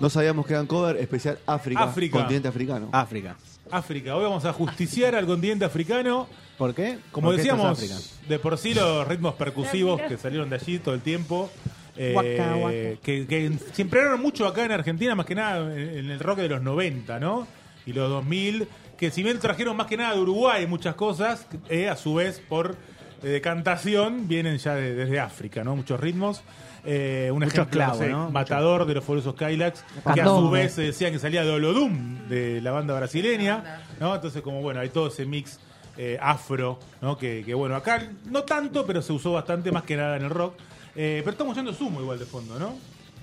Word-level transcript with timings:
No 0.00 0.10
sabíamos 0.10 0.46
que 0.46 0.54
eran 0.54 0.66
cover 0.66 0.96
especial 0.96 1.38
África, 1.46 1.82
África. 1.84 2.18
continente 2.18 2.48
africano. 2.48 2.88
África. 2.92 3.36
África. 3.70 4.16
Hoy 4.16 4.24
vamos 4.24 4.44
a 4.44 4.52
justiciar 4.52 5.14
al 5.14 5.26
continente 5.26 5.64
africano. 5.64 6.26
¿Por 6.58 6.74
qué? 6.74 6.98
Como 7.12 7.28
Porque 7.28 7.42
esto 7.42 7.52
es 7.54 7.58
decíamos, 7.58 7.78
África. 7.78 8.26
de 8.28 8.38
por 8.38 8.58
sí 8.58 8.74
los 8.74 9.06
ritmos 9.06 9.34
percusivos 9.34 10.00
que 10.02 10.16
salieron 10.16 10.50
de 10.50 10.56
allí 10.56 10.78
todo 10.78 10.94
el 10.94 11.00
tiempo. 11.02 11.50
eh, 11.96 12.12
Guaca, 12.14 12.54
guaca. 12.54 12.76
Que, 13.02 13.26
que 13.26 13.52
se 13.74 13.82
empeoraron 13.82 14.20
mucho 14.22 14.46
acá 14.46 14.64
en 14.64 14.72
Argentina, 14.72 15.14
más 15.14 15.26
que 15.26 15.34
nada 15.34 15.72
en 15.74 15.98
en 15.98 16.10
el 16.10 16.18
rock 16.18 16.38
de 16.38 16.48
los 16.48 16.62
90, 16.62 17.20
¿no? 17.20 17.46
Y 17.86 17.92
los 17.92 18.08
2000, 18.08 18.66
que 18.96 19.10
si 19.10 19.22
bien 19.22 19.38
trajeron 19.38 19.76
más 19.76 19.86
que 19.86 19.96
nada 19.96 20.14
de 20.14 20.20
Uruguay 20.20 20.66
muchas 20.66 20.94
cosas, 20.94 21.46
eh, 21.68 21.88
a 21.88 21.96
su 21.96 22.14
vez 22.14 22.40
por 22.48 22.76
eh, 23.22 23.28
decantación 23.28 24.28
vienen 24.28 24.56
ya 24.58 24.74
de- 24.74 24.94
desde 24.94 25.20
África, 25.20 25.62
¿no? 25.64 25.76
Muchos 25.76 26.00
ritmos. 26.00 26.42
Eh, 26.84 27.28
un 27.32 27.40
Mucho 27.40 27.48
ejemplo, 27.48 27.82
esclavo, 27.82 27.92
no 27.94 27.98
sé, 27.98 28.08
¿no? 28.10 28.30
Matador 28.30 28.86
de 28.86 28.94
los 28.94 29.04
Fabulosos 29.04 29.34
Kylax, 29.34 29.84
que 30.14 30.20
a 30.20 30.24
su 30.24 30.50
vez 30.50 30.72
se 30.72 30.82
decía 30.82 31.10
que 31.10 31.18
salía 31.18 31.44
de 31.44 31.50
Olodum, 31.50 32.28
de 32.28 32.60
la 32.60 32.70
banda 32.70 32.94
brasileña, 32.94 33.82
¿no? 34.00 34.14
Entonces, 34.14 34.42
como 34.42 34.62
bueno, 34.62 34.80
hay 34.80 34.88
todo 34.88 35.08
ese 35.08 35.26
mix 35.26 35.58
eh, 35.96 36.18
afro, 36.20 36.78
¿no? 37.02 37.18
Que, 37.18 37.42
que, 37.44 37.52
bueno, 37.52 37.76
acá 37.76 38.08
no 38.26 38.44
tanto, 38.44 38.86
pero 38.86 39.02
se 39.02 39.12
usó 39.12 39.32
bastante 39.32 39.70
más 39.70 39.82
que 39.82 39.96
nada 39.96 40.16
en 40.16 40.24
el 40.24 40.30
rock. 40.30 40.54
Eh, 40.96 41.20
pero 41.22 41.32
estamos 41.32 41.54
yendo 41.56 41.72
sumo 41.72 42.00
igual 42.00 42.18
de 42.18 42.24
fondo, 42.24 42.58
¿no? 42.58 42.74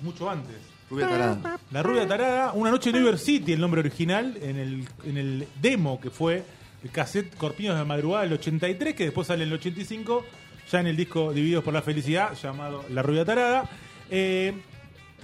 Mucho 0.02 0.30
antes. 0.30 0.56
Rubia 0.90 1.08
tarada. 1.08 1.58
La 1.70 1.82
Rubia 1.82 2.08
Tarada, 2.08 2.52
Una 2.52 2.70
Noche 2.70 2.90
en 2.90 2.96
New 2.96 3.04
York 3.04 3.18
City, 3.18 3.52
el 3.52 3.60
nombre 3.60 3.80
original, 3.80 4.38
en 4.40 4.56
el, 4.56 4.88
en 5.04 5.16
el 5.18 5.48
demo 5.60 6.00
que 6.00 6.10
fue 6.10 6.44
el 6.82 6.90
cassette 6.90 7.34
Corpiños 7.36 7.76
de 7.76 7.84
Madrugada 7.84 8.22
del 8.22 8.32
83, 8.34 8.94
que 8.94 9.04
después 9.04 9.26
sale 9.26 9.42
en 9.42 9.50
el 9.50 9.54
85, 9.56 10.24
ya 10.70 10.80
en 10.80 10.86
el 10.88 10.96
disco 10.96 11.32
Divididos 11.32 11.64
por 11.64 11.74
la 11.74 11.82
Felicidad, 11.82 12.34
llamado 12.34 12.84
La 12.90 13.02
Rubia 13.02 13.24
Tarada. 13.24 13.64
Eh, 14.10 14.52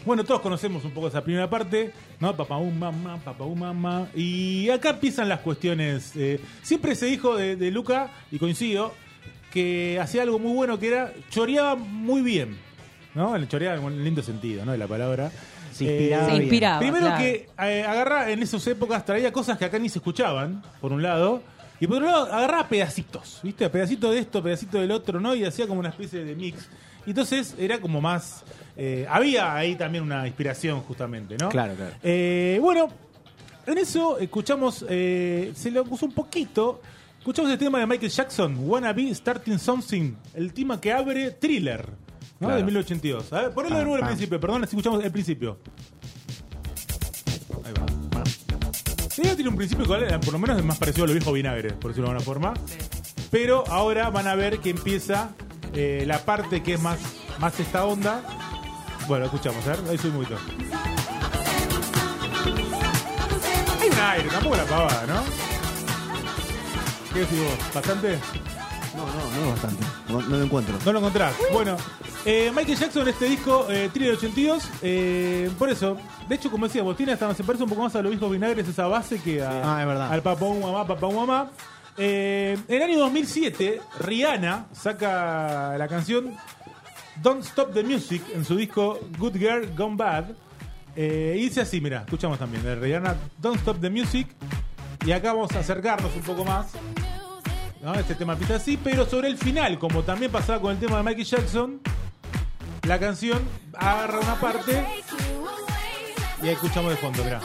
bueno, 0.05 0.25
todos 0.25 0.41
conocemos 0.41 0.85
un 0.85 0.91
poco 0.91 1.09
esa 1.09 1.23
primera 1.23 1.49
parte, 1.49 1.93
¿no? 2.21 2.37
Papá 2.37 2.57
un 2.57 2.79
mamá, 2.79 3.19
papá 3.25 3.45
un 3.45 3.59
mamá. 3.61 4.09
Y 4.15 4.69
acá 4.71 4.91
empiezan 4.91 5.29
las 5.29 5.41
cuestiones. 5.41 6.13
eh, 6.17 6.41
siempre 6.63 6.95
se 6.95 7.07
dijo 7.07 7.37
de, 7.37 7.57
de 7.57 7.71
Luca, 7.71 8.11
y 8.31 8.39
coincido, 8.39 8.93
que 9.53 9.99
hacía 10.01 10.23
algo 10.23 10.39
muy 10.39 10.53
bueno 10.53 10.79
que 10.79 10.89
era 10.89 11.13
choreaba 11.31 11.77
muy 11.77 12.23
bien. 12.23 12.57
¿No? 13.15 13.37
El 13.37 13.47
choreaba 13.49 13.77
en 13.79 13.85
un 13.85 14.03
lindo 14.03 14.23
sentido, 14.23 14.65
¿no? 14.65 14.73
De 14.73 14.79
la 14.79 14.89
palabra. 14.89 15.31
Se 15.73 15.85
inspiraba 15.85 16.27
Eh, 16.27 16.31
Se 16.31 16.37
inspiraba, 16.43 16.79
Primero 16.81 17.07
claro. 17.07 17.19
que 17.23 17.49
eh, 17.63 17.85
agarra 17.85 18.31
en 18.31 18.43
esas 18.43 18.67
épocas 18.67 19.05
traía 19.05 19.33
cosas 19.33 19.57
que 19.57 19.65
acá 19.65 19.79
ni 19.79 19.89
se 19.89 19.99
escuchaban, 20.01 20.63
por 20.81 20.93
un 20.93 21.03
lado. 21.03 21.43
Y 21.81 21.87
por 21.87 21.97
otro 21.97 22.07
lado, 22.07 22.33
agarraba 22.33 22.69
pedacitos, 22.69 23.41
¿viste? 23.43 23.69
Pedacito 23.69 24.11
de 24.11 24.19
esto, 24.21 24.43
pedacito 24.43 24.79
del 24.81 24.91
otro, 24.93 25.21
¿no? 25.21 25.35
Y 25.35 25.45
hacía 25.45 25.67
como 25.67 25.81
una 25.81 25.89
especie 25.91 26.25
de 26.25 26.35
mix. 26.35 26.69
Y 27.07 27.11
entonces 27.11 27.55
era 27.59 27.81
como 27.81 28.01
más. 28.01 28.45
eh, 28.77 29.07
había 29.11 29.55
ahí 29.55 29.75
también 29.77 30.05
una 30.05 30.27
inspiración, 30.27 30.81
justamente, 30.83 31.37
¿no? 31.39 31.49
Claro, 31.49 31.75
claro. 31.75 31.95
Eh, 32.03 32.59
bueno, 32.63 32.89
en 33.67 33.79
eso 33.79 34.19
escuchamos, 34.19 34.85
eh, 34.89 35.53
se 35.55 35.71
lo 35.71 35.85
puso 35.85 36.07
un 36.07 36.13
poquito. 36.13 36.81
Escuchamos 37.19 37.51
el 37.51 37.59
tema 37.59 37.79
de 37.81 37.87
Michael 37.87 38.11
Jackson, 38.11 38.57
Wanna 38.61 38.93
Be 38.93 39.15
Starting 39.15 39.59
Something, 39.59 40.13
el 40.35 40.53
tema 40.53 40.81
que 40.81 40.93
abre 40.93 41.31
Thriller, 41.33 41.89
¿no? 42.41 42.47
Claro. 42.49 42.57
De 42.57 42.65
1982. 42.65 43.33
A 43.33 43.43
ver, 43.43 43.51
ponelo 43.53 43.77
de 43.77 43.83
nuevo 43.85 43.97
al 43.97 44.07
principio, 44.07 44.39
perdón, 44.39 44.65
así 44.65 44.77
escuchamos 44.77 45.03
el 45.03 45.11
principio. 45.11 45.59
Sí, 49.15 49.23
tiene 49.23 49.49
un 49.49 49.55
principio 49.55 49.85
igual, 49.85 50.13
eh, 50.13 50.19
por 50.19 50.33
lo 50.33 50.41
menos 50.41 50.59
es 50.59 50.65
más 50.65 50.77
parecido 50.77 51.05
a 51.05 51.07
lo 51.07 51.13
viejo 51.13 51.31
vinagre, 51.31 51.73
por 51.75 51.93
decirlo 51.93 52.09
de 52.09 52.17
alguna 52.17 52.25
forma. 52.25 52.55
Pero 53.31 53.63
ahora 53.69 54.11
van 54.11 54.27
a 54.27 54.35
ver 54.35 54.59
que 54.59 54.71
empieza 54.71 55.31
eh, 55.73 56.03
la 56.05 56.19
parte 56.25 56.65
que 56.65 56.75
es 56.75 56.83
más, 56.83 56.99
más 57.39 57.61
esta 57.61 57.85
onda. 57.85 58.23
Bueno, 59.07 59.27
escuchamos, 59.27 59.65
a 59.69 59.77
ver, 59.77 59.81
ahí 59.89 59.99
sube 59.99 60.19
un 60.19 60.25
poquito. 60.25 60.41
Hay 63.81 63.89
un 63.89 64.01
aire, 64.01 64.29
tampoco 64.31 64.57
la 64.57 64.65
pavada, 64.65 65.07
¿no? 65.07 65.23
¿Qué 67.13 67.21
decís 67.21 67.39
vos? 67.39 67.73
¿Bastante? 67.73 68.19
No, 68.97 69.07
no, 69.07 69.45
no 69.45 69.51
bastante. 69.53 69.85
No, 70.09 70.23
no 70.23 70.37
lo 70.39 70.43
encuentro. 70.43 70.77
No 70.85 70.93
lo 70.93 70.99
encontrás. 70.99 71.35
Bueno, 71.53 71.77
eh, 72.25 72.51
Michael 72.55 72.79
Jackson, 72.79 73.09
este 73.09 73.27
disco, 73.27 73.67
eh, 73.71 73.91
82, 73.95 74.69
eh, 74.83 75.51
por 75.59 75.69
eso, 75.69 75.97
de 76.29 76.35
hecho, 76.35 76.51
como 76.51 76.67
decíamos, 76.67 76.97
tiene 76.97 77.13
hasta, 77.13 77.35
se 77.35 77.45
parece 77.45 77.65
un 77.65 77.71
poco 77.71 77.83
más 77.83 77.95
a 77.97 78.03
los 78.03 78.11
viejos 78.11 78.31
vinagres 78.31 78.67
esa 78.69 78.87
base 78.87 79.21
que 79.21 79.43
a- 79.43 79.77
Ah, 79.77 79.81
es 79.83 79.87
verdad. 79.87 80.13
al 80.13 80.23
Papá 80.23 80.45
un 80.47 80.61
Mamá, 80.61 80.87
Papá 80.87 81.07
un 81.07 81.17
Mamá. 81.17 81.51
Eh, 81.97 82.57
en 82.67 82.77
el 82.77 82.83
año 82.83 82.99
2007, 82.99 83.81
Rihanna 84.01 84.67
saca 84.73 85.77
la 85.79 85.87
canción 85.87 86.35
Don't 87.23 87.45
Stop 87.45 87.73
the 87.73 87.85
Music 87.85 88.23
en 88.35 88.45
su 88.45 88.57
disco 88.57 88.99
Good 89.19 89.37
Girl 89.37 89.73
Gone 89.77 89.97
Bad. 89.97 90.25
Eh, 90.97 91.35
y 91.39 91.43
dice 91.43 91.61
así, 91.61 91.81
mira, 91.81 92.01
escuchamos 92.01 92.39
también, 92.39 92.63
de 92.65 92.75
Rihanna 92.75 93.17
Don't 93.39 93.59
Stop 93.59 93.81
the 93.81 93.91
Music. 93.91 94.29
Y 95.07 95.13
acá 95.13 95.33
vamos 95.35 95.53
a 95.53 95.59
acercarnos 95.61 96.15
un 96.17 96.23
poco 96.23 96.45
más. 96.45 96.69
¿no? 97.83 97.95
Este 97.95 98.15
tema 98.15 98.33
empieza 98.33 98.57
así, 98.57 98.79
pero 98.83 99.05
sobre 99.05 99.29
el 99.29 99.37
final, 99.37 99.79
como 99.79 100.03
también 100.03 100.33
pasaba 100.33 100.59
con 100.61 100.73
el 100.73 100.79
tema 100.79 100.97
de 100.97 101.03
Michael 101.03 101.27
Jackson, 101.27 101.81
la 102.87 102.99
canción 102.99 103.43
agarra 103.77 104.21
una 104.21 104.35
parte 104.41 104.85
y 106.43 106.47
ahí 106.47 106.53
escuchamos 106.53 106.91
de 106.91 106.97
fondo, 106.97 107.25
mirá. 107.25 107.41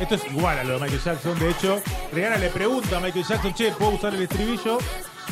Esto 0.00 0.16
es 0.16 0.24
igual 0.30 0.58
a 0.58 0.64
lo 0.64 0.74
de 0.74 0.80
Michael 0.80 1.00
Jackson. 1.02 1.38
De 1.38 1.50
hecho, 1.50 1.80
Rihanna 2.12 2.36
le 2.36 2.50
pregunta 2.50 2.98
a 2.98 3.00
Michael 3.00 3.24
Jackson, 3.24 3.54
che, 3.54 3.70
¿puedo 3.72 3.92
usar 3.92 4.14
el 4.14 4.22
estribillo? 4.22 4.78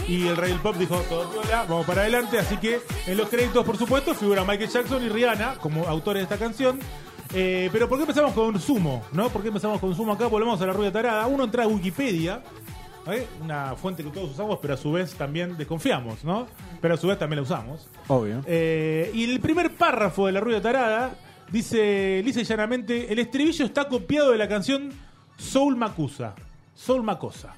Y 0.09 0.29
el 0.29 0.37
rey 0.37 0.53
del 0.53 0.61
pop 0.61 0.77
dijo, 0.77 0.97
todo 1.09 1.31
piola, 1.31 1.67
vamos 1.69 1.85
para 1.85 2.03
adelante. 2.03 2.39
Así 2.39 2.57
que 2.57 2.81
en 3.07 3.17
los 3.17 3.29
créditos, 3.29 3.65
por 3.67 3.77
supuesto, 3.77 4.15
figura 4.15 4.45
Michael 4.45 4.71
Jackson 4.71 5.05
y 5.05 5.09
Rihanna 5.09 5.57
como 5.57 5.87
autores 5.87 6.21
de 6.21 6.35
esta 6.35 6.39
canción. 6.43 6.79
Eh, 7.35 7.71
pero 7.73 7.89
¿por 7.89 7.99
qué 7.99 8.03
empezamos 8.03 8.33
con 8.33 8.59
Sumo? 8.61 9.05
¿no? 9.13 9.29
¿Por 9.31 9.43
qué 9.43 9.49
empezamos 9.49 9.81
con 9.81 9.95
Sumo 9.95 10.13
acá? 10.13 10.27
Volvemos 10.27 10.61
a 10.61 10.67
la 10.67 10.73
rubia 10.73 10.93
tarada. 10.93 11.27
Uno 11.27 11.45
entra 11.45 11.65
a 11.65 11.67
Wikipedia, 11.67 12.43
¿eh? 13.07 13.27
una 13.43 13.75
fuente 13.77 14.03
que 14.05 14.11
todos 14.11 14.31
usamos, 14.31 14.59
pero 14.61 14.75
a 14.75 14.77
su 14.77 14.93
vez 14.93 15.15
también 15.15 15.57
desconfiamos, 15.57 16.25
¿no? 16.25 16.47
Pero 16.81 16.95
a 16.95 16.97
su 16.97 17.07
vez 17.09 17.19
también 17.19 17.37
la 17.39 17.43
usamos. 17.43 17.89
Obvio. 18.09 18.43
Eh, 18.47 19.11
y 19.15 19.25
el 19.25 19.41
primer 19.41 19.73
párrafo 19.75 20.27
de 20.27 20.33
la 20.33 20.41
rubia 20.41 20.61
tarada 20.63 21.15
dice 21.51 22.23
lisa 22.25 22.41
y 22.41 22.45
llanamente: 22.45 23.13
el 23.13 23.19
estribillo 23.19 23.65
está 23.65 23.89
copiado 23.89 24.31
de 24.33 24.39
la 24.39 24.49
canción 24.49 24.91
Soul 25.37 25.77
Macusa. 25.77 26.35
Soul 26.75 27.03
Macosa. 27.03 27.55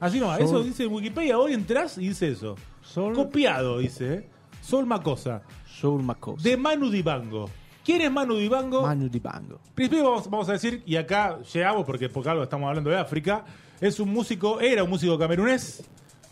Así 0.00 0.18
no, 0.20 0.34
eso 0.36 0.58
Soul- 0.60 0.64
dice 0.64 0.84
en 0.84 0.92
Wikipedia. 0.92 1.38
Hoy 1.38 1.52
entras 1.54 1.96
y 1.98 2.08
dice 2.08 2.28
eso. 2.30 2.56
Soul- 2.82 3.14
Copiado, 3.14 3.78
dice. 3.78 4.14
¿eh? 4.14 4.28
Soul 4.60 4.86
Macosa. 4.86 5.42
Soul 5.66 6.02
Macos. 6.02 6.42
De 6.42 6.56
Manu 6.56 6.90
Dibango. 6.90 7.48
¿Quién 7.84 8.00
es 8.00 8.10
Manu 8.12 8.36
Dibango? 8.36 8.82
Manu 8.82 9.08
Dibango. 9.08 9.58
Primero 9.74 10.10
vamos, 10.10 10.30
vamos 10.30 10.48
a 10.48 10.52
decir, 10.52 10.82
y 10.86 10.96
acá 10.96 11.38
llegamos 11.52 11.84
porque 11.84 12.08
por 12.08 12.28
algo 12.28 12.42
estamos 12.42 12.68
hablando 12.68 12.90
de 12.90 12.98
África, 12.98 13.44
es 13.80 13.98
un 13.98 14.12
músico, 14.12 14.60
era 14.60 14.84
un 14.84 14.90
músico 14.90 15.18
camerunés, 15.18 15.82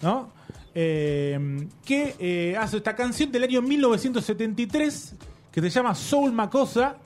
¿no? 0.00 0.30
Eh, 0.74 1.66
que 1.84 2.14
eh, 2.20 2.56
hace 2.56 2.76
esta 2.76 2.94
canción 2.94 3.32
del 3.32 3.42
año 3.42 3.60
1973 3.60 5.14
que 5.50 5.60
se 5.60 5.70
llama 5.70 5.94
Soul 5.94 6.32
Macosa. 6.32 6.96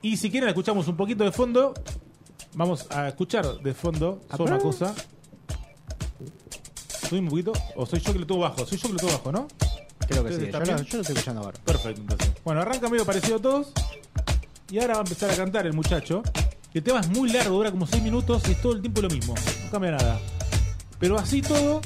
Y 0.00 0.16
si 0.16 0.30
quieren, 0.30 0.46
la 0.46 0.50
escuchamos 0.50 0.86
un 0.86 0.96
poquito 0.96 1.24
de 1.24 1.32
fondo. 1.32 1.74
Vamos 2.54 2.86
a 2.90 3.08
escuchar 3.08 3.58
de 3.60 3.74
fondo 3.74 4.20
Soul. 4.36 4.50
Macosa. 4.50 4.94
¿Subimos 7.08 7.32
un 7.32 7.42
poquito? 7.42 7.52
¿O 7.74 7.86
soy 7.86 8.00
yo 8.00 8.12
que 8.12 8.18
lo 8.20 8.26
tengo 8.26 8.40
bajo? 8.40 8.64
Soy 8.66 8.78
yo 8.78 8.88
que 8.88 8.94
lo 8.94 8.98
tengo 8.98 9.12
bajo, 9.12 9.32
¿no? 9.32 9.48
Creo 10.08 10.24
que 10.24 10.30
¿Ustedes 10.30 10.46
sí. 10.46 10.52
Yo 10.52 10.58
lo, 10.58 10.64
bien? 10.64 10.76
yo 10.76 10.96
lo 10.96 11.00
estoy 11.02 11.14
escuchando 11.16 11.40
ahora. 11.42 11.58
Perfecto, 11.64 12.00
entonces. 12.00 12.30
Bueno, 12.44 12.60
arranca 12.62 12.88
medio 12.88 13.04
parecido 13.06 13.36
a 13.36 13.40
todos. 13.42 13.72
Y 14.70 14.78
ahora 14.80 14.94
va 14.94 15.00
a 15.00 15.02
empezar 15.02 15.30
a 15.30 15.36
cantar 15.36 15.66
el 15.66 15.72
muchacho. 15.72 16.22
El 16.74 16.82
tema 16.82 17.00
es 17.00 17.08
muy 17.08 17.30
largo, 17.30 17.56
dura 17.56 17.70
como 17.70 17.86
6 17.86 18.02
minutos 18.02 18.42
y 18.48 18.52
es 18.52 18.60
todo 18.62 18.72
el 18.72 18.80
tiempo 18.80 19.00
lo 19.00 19.08
mismo. 19.08 19.34
No 19.64 19.70
cambia 19.70 19.92
nada. 19.92 20.18
Pero 20.98 21.18
así 21.18 21.40
todo, 21.42 21.80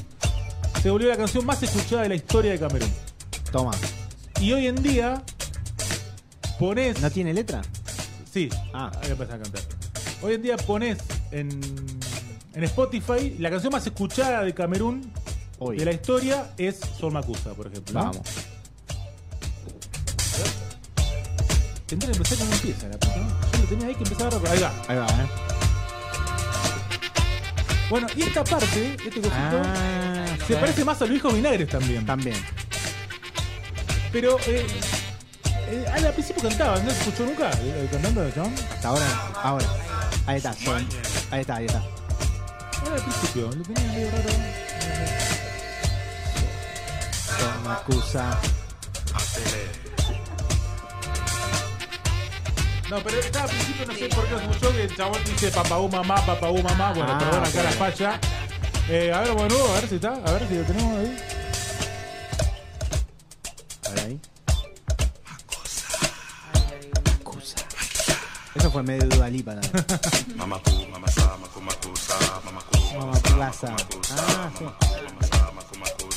se 0.81 0.89
volvió 0.89 1.07
la 1.09 1.17
canción 1.17 1.45
más 1.45 1.61
escuchada 1.63 2.03
de 2.03 2.09
la 2.09 2.15
historia 2.15 2.51
de 2.51 2.59
Camerún. 2.59 2.91
Toma. 3.51 3.71
Y 4.41 4.51
hoy 4.51 4.67
en 4.67 4.81
día, 4.81 5.23
pones. 6.59 7.01
¿No 7.01 7.09
tiene 7.11 7.33
letra? 7.33 7.61
Sí, 8.31 8.49
Ah. 8.73 8.91
ahí 9.01 9.11
empezar 9.11 9.35
a 9.39 9.43
cantar. 9.43 9.61
Hoy 10.21 10.33
en 10.33 10.41
día 10.41 10.57
pones 10.57 10.97
en 11.31 11.49
en 12.55 12.63
Spotify, 12.65 13.35
la 13.39 13.49
canción 13.49 13.71
más 13.71 13.85
escuchada 13.87 14.43
de 14.43 14.53
Camerún 14.53 15.11
Hoy. 15.59 15.77
de 15.77 15.85
la 15.85 15.91
historia 15.91 16.53
es 16.57 16.79
Sol 16.99 17.11
Macusa, 17.13 17.53
por 17.53 17.67
ejemplo. 17.67 17.93
¿no? 17.93 17.99
Vamos. 18.05 18.27
Tendré 21.85 22.11
que 22.11 22.17
empezar 22.17 22.37
como 22.39 22.53
empieza 22.53 22.87
la 22.87 22.97
puta. 22.97 23.17
¿no? 23.17 23.29
Yo 23.51 23.57
lo 23.59 23.65
tenía 23.65 23.87
ahí 23.87 23.95
que 23.95 24.03
empezar 24.03 24.33
a... 24.33 24.51
Ahí 24.51 24.59
va. 24.59 24.73
Ahí 24.87 24.97
va, 24.97 25.05
¿eh? 25.07 25.27
Bueno, 27.89 28.07
y 28.15 28.23
esta 28.23 28.43
parte, 28.43 28.93
este 28.95 29.09
cosito, 29.21 29.29
Ah, 29.35 30.25
se 30.47 30.55
parece 30.55 30.83
más 30.83 31.01
a 31.01 31.05
Luis 31.05 31.21
Vinagres 31.21 31.69
también. 31.69 32.05
También. 32.05 32.37
Pero 34.11 34.39
eh, 34.47 34.65
eh, 35.69 35.85
al 35.93 36.13
principio 36.13 36.41
cantaba, 36.49 36.79
¿no 36.79 36.89
se 36.89 36.97
escuchó 36.99 37.25
nunca? 37.25 37.51
eh, 37.61 37.87
cantando 37.91 38.29
chabón. 38.31 38.53
Hasta 38.73 38.87
ahora, 38.87 39.31
ahora. 39.43 39.65
Ahí 40.25 40.37
está, 40.37 40.53
son. 40.53 40.87
Ahí 41.29 41.41
está, 41.41 41.55
ahí 41.57 41.65
está. 41.65 41.83
Ahora 42.81 42.95
al 42.95 43.01
principio, 43.03 43.51
lo 43.51 43.63
tenía 43.63 43.91
medio 43.91 44.11
raro. 44.11 44.29
Son 47.43 47.71
acusa. 47.71 48.39
No, 52.89 52.99
pero 53.03 53.19
estaba 53.19 53.45
al 53.45 53.49
principio, 53.49 53.85
no 53.87 53.93
sé 53.93 54.07
por 54.09 54.25
qué 54.27 54.37
se 54.37 54.43
escuchó, 54.43 54.71
que 54.71 54.83
el 54.83 54.95
chabón 54.95 55.23
dice 55.25 55.51
papaú 55.51 55.89
mamá, 55.89 56.15
papaú 56.25 56.61
mamá. 56.61 56.93
Bueno, 56.93 57.11
Ah, 57.13 57.17
perdón, 57.19 57.43
acá 57.43 57.59
ok. 57.59 57.63
la 57.65 57.71
falla. 57.71 58.19
Eh, 58.89 59.11
a 59.13 59.21
ver, 59.21 59.31
bueno, 59.33 59.55
a 59.69 59.73
ver 59.73 59.87
si 59.89 59.95
está, 59.95 60.13
a 60.13 60.31
ver 60.31 60.47
si 60.47 60.55
lo 60.55 60.63
tenemos 60.63 60.97
ahí. 60.99 61.17
A 63.85 63.89
ver 63.89 63.99
ahí. 64.05 64.19
Eso 68.55 68.71
fue 68.71 68.83
medio 68.83 69.07
Dua 69.09 69.29
Lipa 69.29 69.55
también. 69.59 70.37
Mamá 70.37 70.59
Plaza. 73.35 73.75
Ah, 74.15 74.51
sí. 74.57 74.65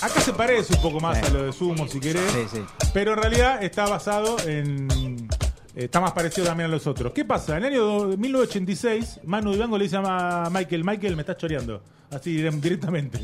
Acá 0.02 0.20
se 0.20 0.32
parece 0.32 0.74
un 0.74 0.82
poco 0.82 1.00
más 1.00 1.22
a 1.22 1.28
lo 1.30 1.44
de 1.44 1.52
Sumo, 1.52 1.88
si 1.88 1.98
querés. 2.00 2.22
Sí, 2.32 2.46
sí. 2.58 2.60
Pero 2.92 3.12
en 3.14 3.18
realidad 3.18 3.62
está 3.62 3.86
basado 3.86 4.36
en. 4.46 5.28
Está 5.74 6.00
más 6.00 6.12
parecido 6.12 6.46
también 6.46 6.70
a 6.70 6.72
los 6.72 6.86
otros. 6.86 7.12
¿Qué 7.12 7.24
pasa? 7.24 7.56
En 7.58 7.64
el 7.64 7.72
año 7.74 7.84
do- 7.84 8.16
1986, 8.16 9.20
Manu 9.24 9.52
Dibango 9.52 9.76
le 9.76 9.84
dice 9.84 9.96
a 10.02 10.48
Michael: 10.50 10.84
Michael, 10.84 11.16
me 11.16 11.22
estás 11.22 11.36
choreando. 11.36 11.82
Así 12.10 12.36
dire- 12.36 12.50
directamente. 12.60 13.18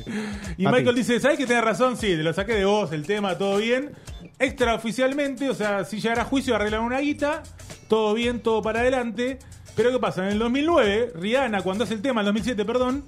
Y 0.59 0.65
Papi. 0.65 0.77
Michael 0.77 0.95
dice: 0.97 1.19
¿Sabes 1.21 1.39
que 1.39 1.47
tenés 1.47 1.65
razón? 1.65 1.97
Sí, 1.97 2.09
te 2.09 2.23
lo 2.23 2.33
saqué 2.35 2.55
de 2.55 2.65
vos, 2.67 2.93
el 2.93 3.07
tema, 3.07 3.39
todo 3.39 3.57
bien. 3.59 3.93
Extraoficialmente, 4.39 5.49
o 5.49 5.55
sea, 5.55 5.85
si 5.85 6.01
llegara 6.01 6.23
a 6.23 6.25
juicio, 6.27 6.55
arreglan 6.55 6.83
una 6.83 6.99
guita. 6.99 7.43
Todo 7.89 8.13
bien, 8.15 8.41
todo 8.41 8.61
para 8.61 8.81
adelante. 8.81 9.39
Pero 9.75 9.91
¿qué 9.91 9.99
pasa? 9.99 10.25
En 10.27 10.33
el 10.33 10.39
2009, 10.39 11.13
Rihanna, 11.15 11.63
cuando 11.63 11.85
hace 11.85 11.95
el 11.95 12.03
tema, 12.03 12.21
en 12.21 12.27
el 12.27 12.35
2007, 12.35 12.65
perdón, 12.67 13.05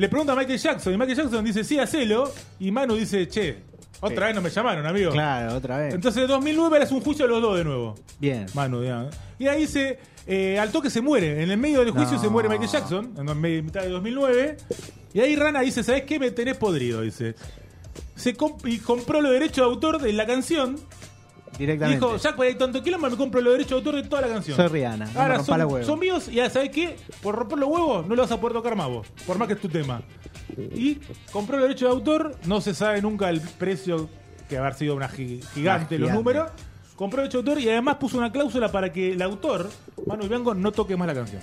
le 0.00 0.08
pregunta 0.08 0.32
a 0.32 0.36
Michael 0.36 0.58
Jackson. 0.58 0.92
Y 0.94 0.96
Michael 0.96 1.16
Jackson 1.16 1.44
dice: 1.44 1.62
Sí, 1.64 1.78
hacelo. 1.78 2.32
Y 2.58 2.70
Manu 2.72 2.94
dice: 2.96 3.28
Che, 3.28 3.58
otra 4.00 4.26
vez 4.26 4.34
no 4.34 4.40
me 4.42 4.50
llamaron, 4.50 4.86
amigo. 4.86 5.10
Claro, 5.12 5.54
otra 5.56 5.78
vez. 5.78 5.94
Entonces, 5.94 6.22
en 6.22 6.28
2009 6.28 6.76
era 6.78 6.88
un 6.90 7.00
juicio 7.02 7.24
a 7.26 7.28
los 7.28 7.42
dos 7.42 7.58
de 7.58 7.64
nuevo. 7.64 7.94
Bien. 8.18 8.46
Manu, 8.54 8.80
digamos. 8.80 9.14
Y 9.38 9.46
ahí 9.46 9.66
se. 9.66 9.98
eh, 10.26 10.58
al 10.58 10.70
toque 10.72 10.90
se 10.90 11.00
muere. 11.00 11.42
En 11.42 11.50
el 11.50 11.58
medio 11.58 11.80
del 11.80 11.90
juicio 11.90 12.16
No. 12.16 12.22
se 12.22 12.28
muere 12.28 12.48
Michael 12.48 12.70
Jackson, 12.70 13.14
en 13.18 13.40
me- 13.40 13.62
mitad 13.62 13.82
de 13.82 13.88
2009. 13.90 14.56
Y 15.12 15.20
ahí 15.20 15.36
Rana 15.36 15.60
dice: 15.60 15.82
¿Sabes 15.82 16.02
qué? 16.04 16.18
Me 16.18 16.30
tenés 16.30 16.56
podrido. 16.56 17.02
Dice. 17.02 17.34
Se 18.16 18.36
comp- 18.36 18.66
y 18.70 18.78
compró 18.78 19.20
los 19.20 19.32
derechos 19.32 19.56
de 19.56 19.62
autor 19.62 20.00
de 20.00 20.12
la 20.12 20.26
canción. 20.26 20.76
Directamente. 21.60 22.04
Dijo: 22.06 22.16
Jack, 22.16 22.40
hay 22.40 22.54
tanto 22.56 22.82
quilombo, 22.82 23.08
me 23.10 23.16
compro 23.16 23.40
los 23.40 23.52
derechos 23.52 23.70
de 23.70 23.76
autor 23.76 23.94
de 24.02 24.08
toda 24.08 24.22
la 24.22 24.28
canción. 24.28 24.56
Soy 24.56 24.66
Rihanna. 24.68 25.06
No 25.06 25.12
me 25.12 25.20
Ahora 25.20 25.36
rompa 25.36 25.58
son, 25.58 25.84
son 25.84 25.98
míos 25.98 26.28
y 26.28 26.34
ya 26.36 26.50
sabes 26.50 26.70
qué, 26.70 26.96
por 27.22 27.34
romper 27.36 27.58
los 27.58 27.68
huevos 27.68 28.06
no 28.06 28.14
lo 28.14 28.22
vas 28.22 28.32
a 28.32 28.40
poder 28.40 28.54
tocar 28.56 28.74
más 28.76 28.88
vos, 28.88 29.06
por 29.26 29.38
más 29.38 29.46
que 29.46 29.54
es 29.54 29.60
tu 29.60 29.68
tema. 29.68 30.02
Y 30.74 30.98
compró 31.32 31.56
el 31.56 31.62
derecho 31.62 31.86
de 31.86 31.92
autor, 31.92 32.36
no 32.46 32.60
se 32.60 32.74
sabe 32.74 33.00
nunca 33.02 33.28
el 33.30 33.40
precio 33.40 34.08
que 34.48 34.56
haber 34.58 34.74
sido 34.74 34.96
una 34.96 35.08
gi- 35.08 35.40
gigante 35.54 35.98
los 35.98 36.08
gigante. 36.08 36.12
números. 36.14 36.50
Compró 36.96 37.22
el 37.22 37.28
derecho 37.28 37.42
de 37.42 37.50
autor 37.50 37.62
y 37.64 37.68
además 37.70 37.96
puso 37.96 38.18
una 38.18 38.30
cláusula 38.32 38.70
para 38.70 38.92
que 38.92 39.12
el 39.12 39.22
autor, 39.22 39.70
Manuel 40.06 40.28
Bianco, 40.28 40.54
no 40.54 40.70
toque 40.72 40.96
más 40.96 41.06
la 41.06 41.14
canción. 41.14 41.40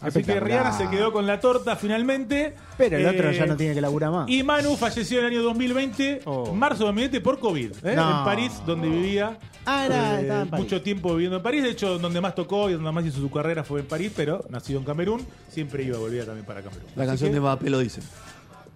Así 0.00 0.22
que. 0.22 0.38
Rihanna 0.38 0.72
se 0.76 0.88
quedó 0.90 1.12
con 1.12 1.26
la 1.26 1.40
torta 1.40 1.76
finalmente. 1.76 2.54
Pero 2.76 2.98
el 2.98 3.06
otro 3.06 3.30
Eh, 3.30 3.34
ya 3.34 3.46
no 3.46 3.56
tiene 3.56 3.74
que 3.74 3.80
laburar 3.80 4.10
más. 4.10 4.28
Y 4.28 4.42
Manu 4.42 4.76
falleció 4.76 5.20
en 5.20 5.26
el 5.26 5.30
año 5.32 5.42
2020, 5.42 6.20
Oh. 6.26 6.52
marzo 6.52 6.80
de 6.80 6.84
2020, 6.86 7.20
por 7.20 7.38
COVID, 7.38 7.72
¿eh? 7.84 7.94
No. 7.96 8.18
en 8.18 8.24
París, 8.24 8.52
donde 8.66 8.88
vivía. 8.88 9.38
Ah, 9.66 9.86
era- 9.86 10.20
eh, 10.20 10.42
en 10.42 10.50
mucho 10.50 10.82
tiempo 10.82 11.12
viviendo 11.14 11.38
en 11.38 11.42
París. 11.42 11.62
De 11.62 11.70
hecho, 11.70 11.98
donde 11.98 12.20
más 12.20 12.34
tocó 12.34 12.68
y 12.68 12.74
donde 12.74 12.92
más 12.92 13.04
hizo 13.06 13.18
su 13.20 13.30
carrera 13.30 13.64
fue 13.64 13.80
en 13.80 13.86
París, 13.86 14.12
pero 14.14 14.44
nacido 14.50 14.78
en 14.78 14.84
Camerún, 14.84 15.26
siempre 15.48 15.84
iba, 15.84 15.96
volvía 15.98 16.26
también 16.26 16.44
para 16.44 16.60
Camerún. 16.60 16.84
La 16.96 17.04
Así 17.04 17.08
canción 17.10 17.30
que, 17.30 17.34
de 17.36 17.40
Mbappé 17.40 17.70
lo 17.70 17.78
dice. 17.78 18.02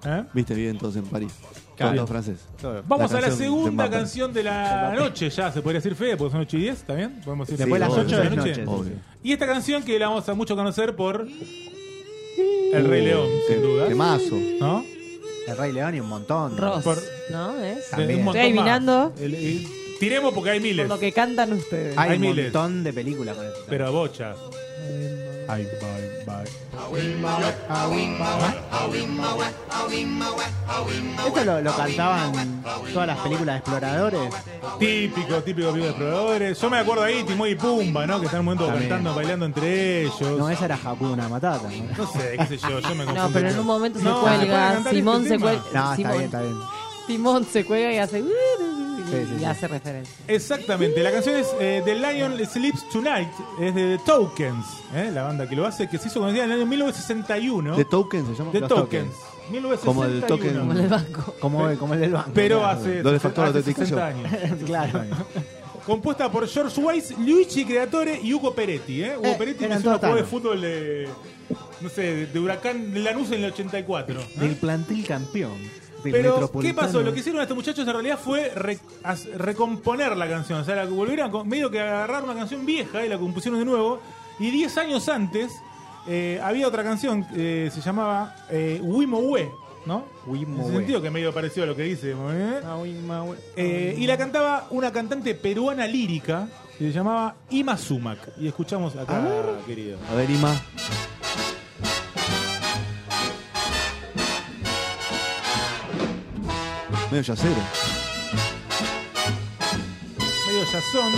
¿eh? 0.06 0.24
Viste 0.32 0.54
bien 0.54 0.70
entonces 0.70 1.02
en 1.02 1.08
París. 1.10 1.32
Claro. 1.76 1.92
Todos 1.92 1.96
los 1.96 2.08
franceses. 2.10 2.46
Todo. 2.60 2.82
Vamos 2.88 3.12
La 3.12 3.18
a 3.18 3.20
la 3.20 3.28
de 3.30 3.36
segunda 3.36 3.88
canción 3.90 4.32
de 4.32 4.42
la 4.42 4.94
noche, 4.96 5.30
ya 5.30 5.52
se 5.52 5.60
podría 5.62 5.78
decir 5.80 5.94
fe, 5.94 6.16
porque 6.16 6.32
son 6.32 6.40
8 6.40 6.56
y 6.56 6.60
10, 6.62 6.78
¿está 6.78 6.94
bien? 6.94 7.20
Podemos 7.24 7.46
decir 7.46 7.58
Después 7.58 7.80
fe, 7.82 7.86
las 7.88 7.92
obvio. 7.96 8.04
8 8.06 8.16
de 8.18 8.24
la 8.24 8.30
noche. 8.36 8.64
Obvio. 8.66 8.92
Y 9.22 9.32
esta 9.32 9.46
canción 9.46 9.82
que 9.82 9.98
la 9.98 10.08
vamos 10.08 10.28
a 10.28 10.34
mucho 10.34 10.54
conocer 10.56 10.94
por 10.94 11.26
El 12.72 12.84
Rey 12.86 13.04
León, 13.04 13.28
sin 13.48 13.60
duda. 13.62 13.88
Temazo. 13.88 14.36
¿No? 14.60 14.84
El 15.46 15.56
Rey 15.56 15.72
León 15.72 15.94
y 15.94 16.00
un 16.00 16.08
montón. 16.08 16.56
Ross, 16.56 16.84
Por- 16.84 17.02
¿no? 17.30 17.58
¿Es? 17.62 17.76
De- 17.76 17.82
También. 17.90 18.18
un 18.20 18.24
montón 18.26 18.42
Estoy 18.42 18.54
más. 18.54 18.66
adivinando. 18.68 19.14
El- 19.20 19.34
el- 19.34 19.66
tiremos 19.98 20.32
porque 20.34 20.50
hay 20.50 20.58
Por 20.60 20.68
miles. 20.68 20.88
lo 20.88 20.98
que 20.98 21.12
cantan 21.12 21.52
ustedes. 21.54 21.96
Hay, 21.98 22.10
Hay 22.10 22.16
un 22.16 22.22
miles. 22.22 22.44
montón 22.52 22.84
de 22.84 22.92
películas 22.92 23.36
con 23.36 23.46
esto. 23.46 23.60
Pero 23.68 23.90
bocha. 23.92 24.34
Ay, 25.48 25.66
bye, 25.80 26.24
bye. 26.26 27.58
Esto 31.26 31.44
lo, 31.44 31.60
lo 31.60 31.76
cantaban 31.76 32.62
todas 32.92 33.06
las 33.06 33.18
películas 33.18 33.54
de 33.54 33.58
exploradores. 33.58 34.34
Típico, 34.78 35.42
típico 35.42 35.72
pico 35.72 35.84
de 35.84 35.88
exploradores. 35.90 36.60
Yo 36.60 36.70
me 36.70 36.78
acuerdo 36.78 37.02
ahí, 37.04 37.22
Timón 37.24 37.48
y 37.50 37.54
Pumba, 37.54 38.06
¿no? 38.06 38.18
Que 38.20 38.26
están 38.26 38.40
en 38.40 38.40
un 38.40 38.44
momento 38.46 38.66
También. 38.66 38.88
cantando, 38.88 39.14
bailando 39.14 39.46
entre 39.46 40.02
ellos. 40.02 40.20
No, 40.38 40.48
esa 40.48 40.64
era 40.64 40.78
Hakuna 40.82 41.28
Matata. 41.28 41.68
¿no? 41.96 42.06
Sé, 42.12 42.36
qué 42.38 42.46
sé 42.46 42.56
yo, 42.58 42.78
yo 42.80 42.94
me 42.94 43.04
No, 43.04 43.28
pero 43.32 43.50
en 43.50 43.58
un 43.58 43.66
momento 43.66 43.98
se 43.98 44.04
No, 44.04 44.16
se 44.16 44.20
puede 44.22 44.36
cuelga. 44.38 44.72
cantar 44.74 44.94
Simón 44.94 45.16
este 45.22 45.28
se 45.28 45.34
tema. 45.38 45.50
cuelga. 45.50 45.62
No, 45.72 45.80
está 45.92 45.96
Simón, 45.96 46.12
bien, 46.12 46.24
está 46.24 46.40
bien. 46.42 46.56
Simón 47.06 47.46
se 47.50 47.64
cuelga 47.64 47.92
y 47.92 47.98
hace. 47.98 48.24
Sí, 49.10 49.16
sí, 49.26 49.32
y 49.36 49.38
sí. 49.40 49.44
hace 49.44 49.68
referencia. 49.68 50.14
Exactamente, 50.26 51.02
la 51.02 51.10
canción 51.12 51.36
es 51.36 51.48
eh, 51.60 51.82
The 51.84 51.94
Lion 51.94 52.36
Sleeps 52.46 52.88
Tonight, 52.90 53.28
es 53.60 53.74
de 53.74 53.96
The 53.98 54.04
Tokens, 54.04 54.66
¿eh? 54.94 55.10
la 55.12 55.22
banda 55.24 55.48
que 55.48 55.56
lo 55.56 55.66
hace, 55.66 55.88
que 55.88 55.98
se 55.98 56.08
hizo 56.08 56.20
conocida 56.20 56.44
en 56.44 56.50
el 56.52 56.58
año 56.60 56.66
1961. 56.66 57.76
¿The 57.76 57.84
Token 57.84 58.26
se 58.26 58.34
llama? 58.34 58.52
The 58.52 58.60
Los 58.60 58.68
Tokens. 58.68 59.10
Tokens. 59.12 59.50
1961. 59.50 59.80
Como 59.84 60.04
el 60.04 60.22
token- 60.24 60.58
Como 60.60 60.72
el 60.80 60.88
banco. 60.88 61.34
Como, 61.40 61.78
como 61.78 61.94
el 61.94 62.00
del 62.00 62.12
banco. 62.12 62.30
Pero 62.34 62.58
claro. 62.60 62.78
hace, 62.80 63.02
Doble 63.02 63.18
factor 63.20 63.44
hace 63.46 63.58
autenticación. 63.58 63.98
60 63.98 64.06
años. 64.06 64.58
Claro. 64.66 65.00
Compuesta 65.86 66.30
por 66.30 66.46
George 66.46 66.78
Weiss, 66.82 67.18
Luigi 67.18 67.64
Creatore 67.64 68.20
y 68.22 68.34
Hugo 68.34 68.54
Peretti. 68.54 69.02
¿eh? 69.04 69.14
Hugo 69.16 69.26
Eh, 69.28 69.36
Peretti 69.38 69.64
es 69.64 69.70
un 69.76 69.82
jugador 69.82 70.16
de 70.16 70.24
fútbol 70.24 70.60
de, 70.60 71.08
no 71.80 71.88
sé, 71.88 72.02
de, 72.02 72.26
de 72.26 72.38
Huracán 72.40 72.92
de 72.92 73.00
Lanús 73.00 73.28
en 73.32 73.42
el 73.44 73.52
84. 73.52 74.20
¿eh? 74.20 74.26
Del 74.36 74.56
plantel 74.56 75.02
campeón. 75.06 75.56
Pero, 76.02 76.50
¿qué 76.60 76.74
pasó? 76.74 77.02
Lo 77.02 77.12
que 77.12 77.20
hicieron 77.20 77.40
estos 77.42 77.56
muchachos 77.56 77.86
en 77.86 77.92
realidad 77.92 78.18
fue 78.22 78.50
re- 78.54 78.78
recomponer 79.36 80.16
la 80.16 80.28
canción. 80.28 80.60
O 80.60 80.64
sea, 80.64 80.76
la 80.76 80.84
volvieron, 80.84 81.34
a- 81.34 81.44
medio 81.44 81.70
que 81.70 81.80
agarrar 81.80 82.24
una 82.24 82.34
canción 82.34 82.64
vieja 82.64 83.04
y 83.04 83.08
la 83.08 83.18
compusieron 83.18 83.58
de 83.58 83.64
nuevo. 83.66 84.00
Y 84.38 84.50
10 84.50 84.78
años 84.78 85.08
antes 85.08 85.50
eh, 86.06 86.40
había 86.42 86.68
otra 86.68 86.84
canción 86.84 87.24
que 87.28 87.70
se 87.74 87.80
llamaba 87.80 88.34
eh, 88.50 88.80
¿no? 88.82 90.04
Wimowe. 90.26 90.60
En 90.60 90.60
ese 90.66 90.76
sentido, 90.76 91.02
que 91.02 91.10
medio 91.10 91.32
parecido 91.32 91.64
a 91.64 91.66
lo 91.66 91.74
que 91.76 91.82
dice. 91.82 92.12
¿eh? 92.12 92.60
Ah. 92.64 92.76
Eh, 93.56 93.94
y 93.98 94.06
la 94.06 94.16
cantaba 94.16 94.66
una 94.70 94.92
cantante 94.92 95.34
peruana 95.34 95.86
lírica 95.86 96.48
que 96.78 96.84
se 96.88 96.92
llamaba 96.92 97.34
Ima 97.50 97.76
Sumac. 97.76 98.18
Y 98.38 98.46
escuchamos 98.48 98.94
acá, 98.96 99.20
querido. 99.66 99.98
A 100.10 100.14
ver, 100.14 100.30
Ima. 100.30 100.54
Medio 107.10 107.22
yacero. 107.22 107.54
Medio 110.46 110.66
jazón. 110.66 111.12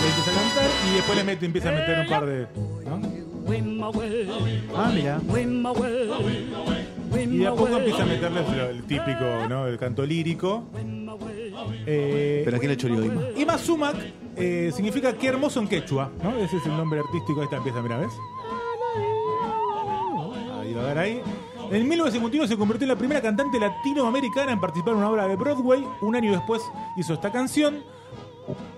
Le 0.00 0.08
empieza 0.08 0.30
a 0.30 0.34
cantar 0.34 0.70
y 0.88 0.94
después 0.94 1.18
le 1.18 1.24
mete, 1.24 1.46
empieza 1.46 1.68
a 1.68 1.72
meter 1.72 1.98
un 2.00 2.08
par 2.08 2.26
de. 2.26 2.46
¿no? 2.86 3.16
Ah, 4.74 4.90
mira. 4.94 5.20
Y 7.12 7.38
de 7.38 7.46
a 7.46 7.50
poco 7.50 7.76
empieza 7.76 8.02
a 8.02 8.06
meterle 8.06 8.40
el, 8.40 8.76
el 8.76 8.84
típico, 8.84 9.24
¿no? 9.48 9.66
El 9.66 9.78
canto 9.78 10.04
lírico. 10.04 10.64
Eh, 11.86 12.42
¿Pero 12.44 12.56
a 12.56 12.60
quién 12.60 12.70
le 12.70 12.76
choreó 12.76 13.04
Ima? 13.04 13.22
Ima 13.36 13.58
Sumac 13.58 13.96
eh, 14.36 14.72
significa 14.74 15.12
qué 15.14 15.28
hermoso 15.28 15.60
en 15.60 15.68
quechua, 15.68 16.10
¿no? 16.22 16.36
Ese 16.38 16.56
es 16.56 16.66
el 16.66 16.76
nombre 16.76 17.00
artístico. 17.00 17.40
Ahí 17.40 17.44
está, 17.44 17.56
empieza, 17.56 17.82
mira, 17.82 17.98
¿ves? 17.98 18.12
Ahí 20.60 20.74
va 20.74 20.82
a 20.82 20.86
ver 20.86 20.98
ahí. 20.98 21.22
En 21.70 21.88
1951 21.88 22.46
se 22.46 22.56
convirtió 22.56 22.84
en 22.84 22.90
la 22.90 22.96
primera 22.96 23.20
cantante 23.20 23.58
latinoamericana 23.58 24.52
en 24.52 24.60
participar 24.60 24.92
en 24.92 24.98
una 24.98 25.10
obra 25.10 25.26
de 25.26 25.34
Broadway. 25.34 25.84
Un 26.00 26.14
año 26.14 26.30
después 26.30 26.62
hizo 26.96 27.14
esta 27.14 27.32
canción, 27.32 27.82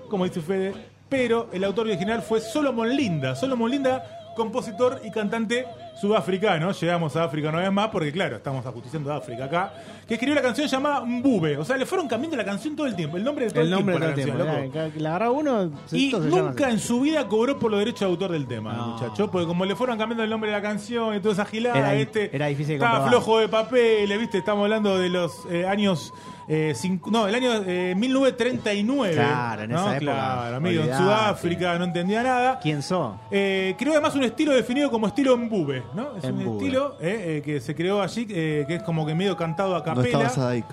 como 0.08 0.24
dice 0.24 0.40
Fede, 0.40 0.72
pero 1.08 1.48
el 1.52 1.64
autor 1.64 1.86
original 1.86 2.22
fue 2.22 2.40
Solomon 2.40 2.96
Linda. 2.96 3.36
Solomon 3.36 3.70
Linda, 3.70 4.32
compositor 4.36 5.02
y 5.04 5.10
cantante 5.10 5.66
sudafricano, 6.00 6.72
llegamos 6.72 7.16
a 7.16 7.24
África 7.24 7.48
una 7.48 7.58
vez 7.60 7.72
más, 7.72 7.88
porque 7.88 8.12
claro, 8.12 8.36
estamos 8.36 8.64
ajusticiando 8.64 9.12
a 9.12 9.16
África 9.16 9.44
acá, 9.46 9.72
que 10.06 10.14
escribió 10.14 10.34
la 10.34 10.42
canción 10.42 10.66
llamada 10.68 11.00
Mbube. 11.04 11.56
O 11.58 11.64
sea, 11.64 11.76
le 11.76 11.84
fueron 11.86 12.06
cambiando 12.08 12.36
la 12.36 12.44
canción 12.44 12.74
todo 12.76 12.86
el 12.86 12.94
tiempo, 12.96 13.16
el 13.16 13.24
nombre 13.24 13.46
de 13.46 13.50
todo 13.50 13.60
el, 13.62 13.66
El 13.68 13.74
nombre 13.74 13.94
tiempo. 13.96 14.32
todo 14.38 14.44
la 14.46 14.54
tiempo. 14.56 14.72
canción, 14.72 14.84
loco. 14.92 15.00
La 15.02 15.08
agarra 15.10 15.30
uno. 15.30 15.70
Y 15.92 16.12
nunca 16.12 16.70
en 16.70 16.78
su 16.78 17.00
vida 17.00 17.26
cobró 17.26 17.58
por 17.58 17.70
los 17.70 17.80
derechos 17.80 18.00
de 18.00 18.06
autor 18.06 18.32
del 18.32 18.46
tema, 18.46 18.72
No. 18.72 18.86
muchacho. 18.88 19.30
Porque 19.30 19.46
como 19.46 19.64
le 19.64 19.74
fueron 19.76 19.98
cambiando 19.98 20.24
el 20.24 20.30
nombre 20.30 20.50
de 20.50 20.56
la 20.56 20.62
canción 20.62 21.14
y 21.16 21.20
toda 21.20 21.34
esa 21.34 21.44
gilada, 21.44 21.78
Era 21.78 21.94
este, 21.94 22.34
era 22.34 22.46
difícil 22.46 22.68
de 22.70 22.74
estaba 22.76 23.00
comprobar. 23.00 23.22
flojo 23.24 23.38
de 23.40 23.48
papel, 23.48 24.18
¿viste? 24.18 24.38
Estamos 24.38 24.62
hablando 24.64 24.98
de 24.98 25.08
los 25.08 25.32
eh, 25.50 25.66
años. 25.66 26.12
eh, 26.50 26.72
cinco- 26.74 27.10
no, 27.10 27.28
el 27.28 27.34
año 27.34 27.50
eh, 27.66 27.94
1939. 27.94 29.14
Claro, 29.14 29.62
en 29.64 29.70
¿no? 29.70 29.76
esa 29.80 29.96
época. 29.96 30.12
Claro, 30.12 30.56
amigo, 30.56 30.82
en. 30.82 30.96
Sudáfrica, 30.96 31.78
no 31.78 31.84
entendía 31.84 32.22
nada. 32.22 32.58
¿Quién 32.62 32.82
sos? 32.82 33.16
Eh, 33.30 33.74
creó 33.78 33.92
además 33.92 34.14
un 34.14 34.24
estilo 34.24 34.52
definido 34.54 34.90
como 34.90 35.06
estilo 35.08 35.36
Mbube, 35.36 35.82
¿no? 35.94 36.16
Es 36.16 36.24
un 36.24 36.36
Mbube. 36.42 36.56
estilo 36.58 36.96
eh, 37.00 37.36
eh, 37.38 37.42
que 37.44 37.60
se 37.60 37.74
creó 37.74 38.00
allí, 38.02 38.26
eh, 38.30 38.64
que 38.66 38.76
es 38.76 38.82
como 38.82 39.06
que 39.06 39.14
medio 39.14 39.36
cantado 39.36 39.74
a 39.74 39.78
No 39.78 39.84
capela. 39.84 40.06
estaba 40.08 40.28
Sadaik. 40.30 40.66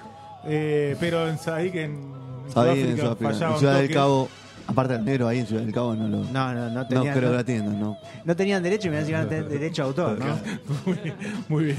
eh, 0.45 0.95
pero 0.99 1.27
en 1.27 1.37
Sadik, 1.37 1.75
en 1.75 2.13
Sadaik 2.53 2.77
en 2.77 2.97
Sudáfrica, 2.97 3.01
Sudáfrica. 3.03 3.29
fallaba 3.31 3.47
En 3.47 3.53
un 3.53 3.59
Ciudad 3.59 3.79
del. 3.81 3.91
Cabo, 3.93 4.29
aparte 4.67 4.93
del 4.93 5.05
negro 5.05 5.27
ahí 5.27 5.39
en 5.39 5.47
Ciudad 5.47 5.61
del 5.61 5.73
Cabo, 5.73 5.95
no 5.95 6.07
lo. 6.07 6.17
No, 6.25 6.53
no, 6.53 6.69
no 6.69 6.69
no 6.69 6.87
tenían, 6.87 7.13
creo 7.17 7.29
que 7.29 7.31
no, 7.31 7.37
la 7.37 7.43
tiendan, 7.43 7.79
no. 7.79 7.97
no 8.23 8.35
tenían 8.35 8.63
derecho 8.63 8.87
y 8.87 8.91
me 8.91 8.97
decían 8.97 9.27
tener 9.29 9.47
derecho 9.47 9.83
a 9.83 9.85
autor, 9.85 10.17
¿no? 10.19 10.25
Muy 10.85 10.95
bien, 11.03 11.15
muy 11.47 11.63
bien. 11.65 11.77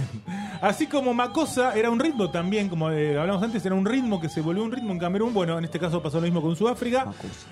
Así 0.61 0.87
como 0.87 1.12
Makosa 1.14 1.75
era 1.75 1.90
un 1.90 1.99
ritmo 1.99 2.31
también, 2.31 2.69
como 2.69 2.90
eh, 2.90 3.19
hablamos 3.19 3.43
antes, 3.43 3.64
era 3.66 3.75
un 3.75 3.85
ritmo 3.85 4.21
que 4.21 4.28
se 4.28 4.40
volvió 4.40 4.62
un 4.62 4.73
ritmo 4.73 4.93
en 4.93 4.99
Camerún. 4.99 5.35
Bueno, 5.35 5.59
en 5.59 5.64
este 5.64 5.78
caso 5.78 6.02
pasó 6.02 6.16
lo 6.19 6.23
mismo 6.25 6.40
con 6.40 6.55
Sudáfrica. 6.57 7.07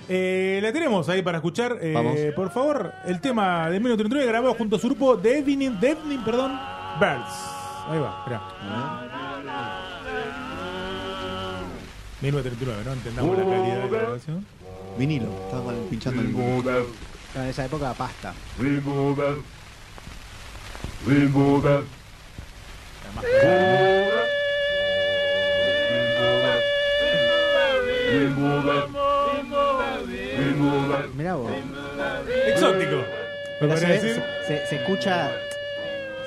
Eh, 0.08 0.60
la 0.62 0.72
tenemos 0.72 1.08
ahí 1.08 1.22
para 1.22 1.38
escuchar. 1.38 1.78
eh, 1.80 1.92
Vamos. 1.94 2.16
por 2.36 2.50
favor, 2.50 2.92
el 3.06 3.20
tema 3.20 3.64
de 3.70 3.78
1939 3.80 4.26
grabado 4.26 4.54
junto 4.54 4.76
a 4.76 4.78
su 4.78 4.86
grupo 4.88 5.16
de 5.16 5.38
Evening, 5.38 5.78
de 5.80 5.90
Evening, 5.90 6.24
perdón, 6.24 6.52
Birds. 7.00 7.34
Ahí 7.88 7.98
va, 7.98 8.18
esperá. 8.20 8.40
1939, 12.22 12.82
¿no? 12.86 12.92
Entendamos 12.94 13.36
la 13.38 13.44
calidad 13.44 13.76
de 13.76 13.90
la 13.90 13.98
grabación. 13.98 14.46
Vinilo, 14.98 15.28
estaba 15.44 15.62
mal 15.64 15.76
pinchando 15.90 16.20
el 16.22 16.28
vinilo. 16.28 16.86
En 17.34 17.42
esa 17.46 17.64
época 17.64 17.92
pasta. 17.94 18.32
Mirá 31.16 31.34
vos. 31.34 31.50
Exótico. 32.48 32.96
¿Me 33.60 33.68
Pero 33.68 33.76
se, 33.76 33.86
decir? 33.86 34.22
se- 34.46 34.66
se 34.66 34.76
escucha, 34.76 35.30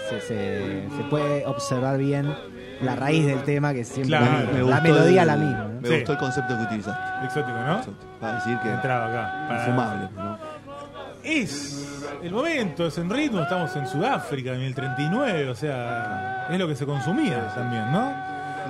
se, 0.10 0.22
se- 0.22 0.88
se 0.96 1.04
puede 1.10 1.46
observar 1.46 1.98
bien 1.98 2.34
la 2.82 2.96
raíz 2.96 3.26
del 3.26 3.44
tema, 3.44 3.74
que 3.74 3.84
siempre 3.84 4.18
Claro. 4.18 4.48
Me 4.54 4.62
la 4.64 4.82
melodía 4.82 5.22
el- 5.22 5.28
la 5.28 5.36
misma. 5.38 5.64
¿no? 5.74 5.82
Me 5.82 5.88
Sí. 5.88 5.94
gustó 5.96 6.12
el 6.14 6.18
concepto 6.18 6.58
que 6.58 6.64
utilizaste. 6.64 7.26
Exótico, 7.26 7.58
¿no? 7.58 7.82
Para 8.20 8.36
decir 8.36 8.58
que 8.64 8.70
Entraba 8.72 9.06
acá. 9.08 9.48
para- 9.48 9.66
fumable, 9.66 10.10
¿no? 10.16 10.38
Es 11.24 11.86
el 12.24 12.32
momento, 12.32 12.88
es 12.88 12.98
en 12.98 13.10
ritmo, 13.10 13.42
estamos 13.42 13.76
en 13.76 13.86
Sudáfrica 13.88 14.54
en 14.54 14.62
el 14.62 14.74
39, 14.74 15.50
o 15.50 15.56
sea, 15.56 16.48
es 16.50 16.58
lo 16.58 16.68
que 16.68 16.76
se 16.76 16.86
consumía 16.86 17.48
también, 17.54 17.92
¿no? 17.92 18.14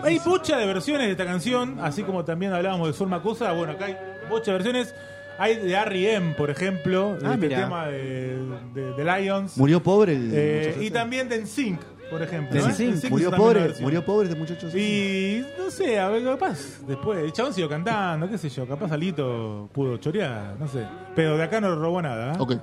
Hay 0.03 0.19
bocha 0.19 0.57
de 0.57 0.65
versiones 0.65 1.07
de 1.07 1.11
esta 1.11 1.25
canción, 1.25 1.77
así 1.81 2.03
como 2.03 2.23
también 2.25 2.53
hablábamos 2.53 2.87
de 2.87 2.93
Sol 2.93 3.09
Macosa, 3.09 3.51
bueno, 3.51 3.73
acá 3.73 3.85
hay 3.85 3.97
bocha 4.29 4.51
de 4.51 4.57
versiones. 4.57 4.95
Hay 5.39 5.55
de 5.55 5.71
R.E.M., 5.75 6.33
por 6.35 6.49
ejemplo, 6.49 7.15
de 7.17 7.27
Ah, 7.27 7.33
este 7.35 7.45
mirá. 7.47 7.59
tema 7.61 7.85
de, 7.85 8.39
de- 8.73 8.93
de 8.93 9.03
Lions. 9.21 9.55
Murió 9.55 9.83
pobre 9.83 10.13
el 10.15 10.31
Eh, 10.33 10.77
y 10.81 10.89
también 10.89 11.29
de 11.29 11.35
NSYNC, 11.35 11.79
por 12.09 12.21
ejemplo. 12.21 12.59
¿eh? 12.59 12.63
NSYNC, 12.63 12.93
NSYNC 12.95 13.09
Murió 13.11 13.31
pobre, 13.31 13.73
murió 13.81 14.05
pobre 14.05 14.27
este 14.29 14.39
muchacho. 14.39 14.67
Y 14.77 15.43
no 15.57 15.69
sé, 15.69 15.99
a 15.99 16.09
ver, 16.09 16.23
capaz, 16.23 16.57
después, 16.87 17.19
el 17.23 17.31
chabón 17.33 17.53
siguió 17.53 17.69
cantando, 17.69 18.29
qué 18.29 18.37
sé 18.37 18.49
yo, 18.49 18.67
capaz 18.67 18.91
Alito 18.91 19.69
pudo 19.73 19.97
chorear, 19.97 20.55
no 20.59 20.67
sé. 20.67 20.85
Pero 21.15 21.37
de 21.37 21.43
acá 21.43 21.59
no 21.61 21.75
robó 21.75 22.01
nada, 22.01 22.33
¿eh? 22.33 22.37
Ok. 22.39 22.53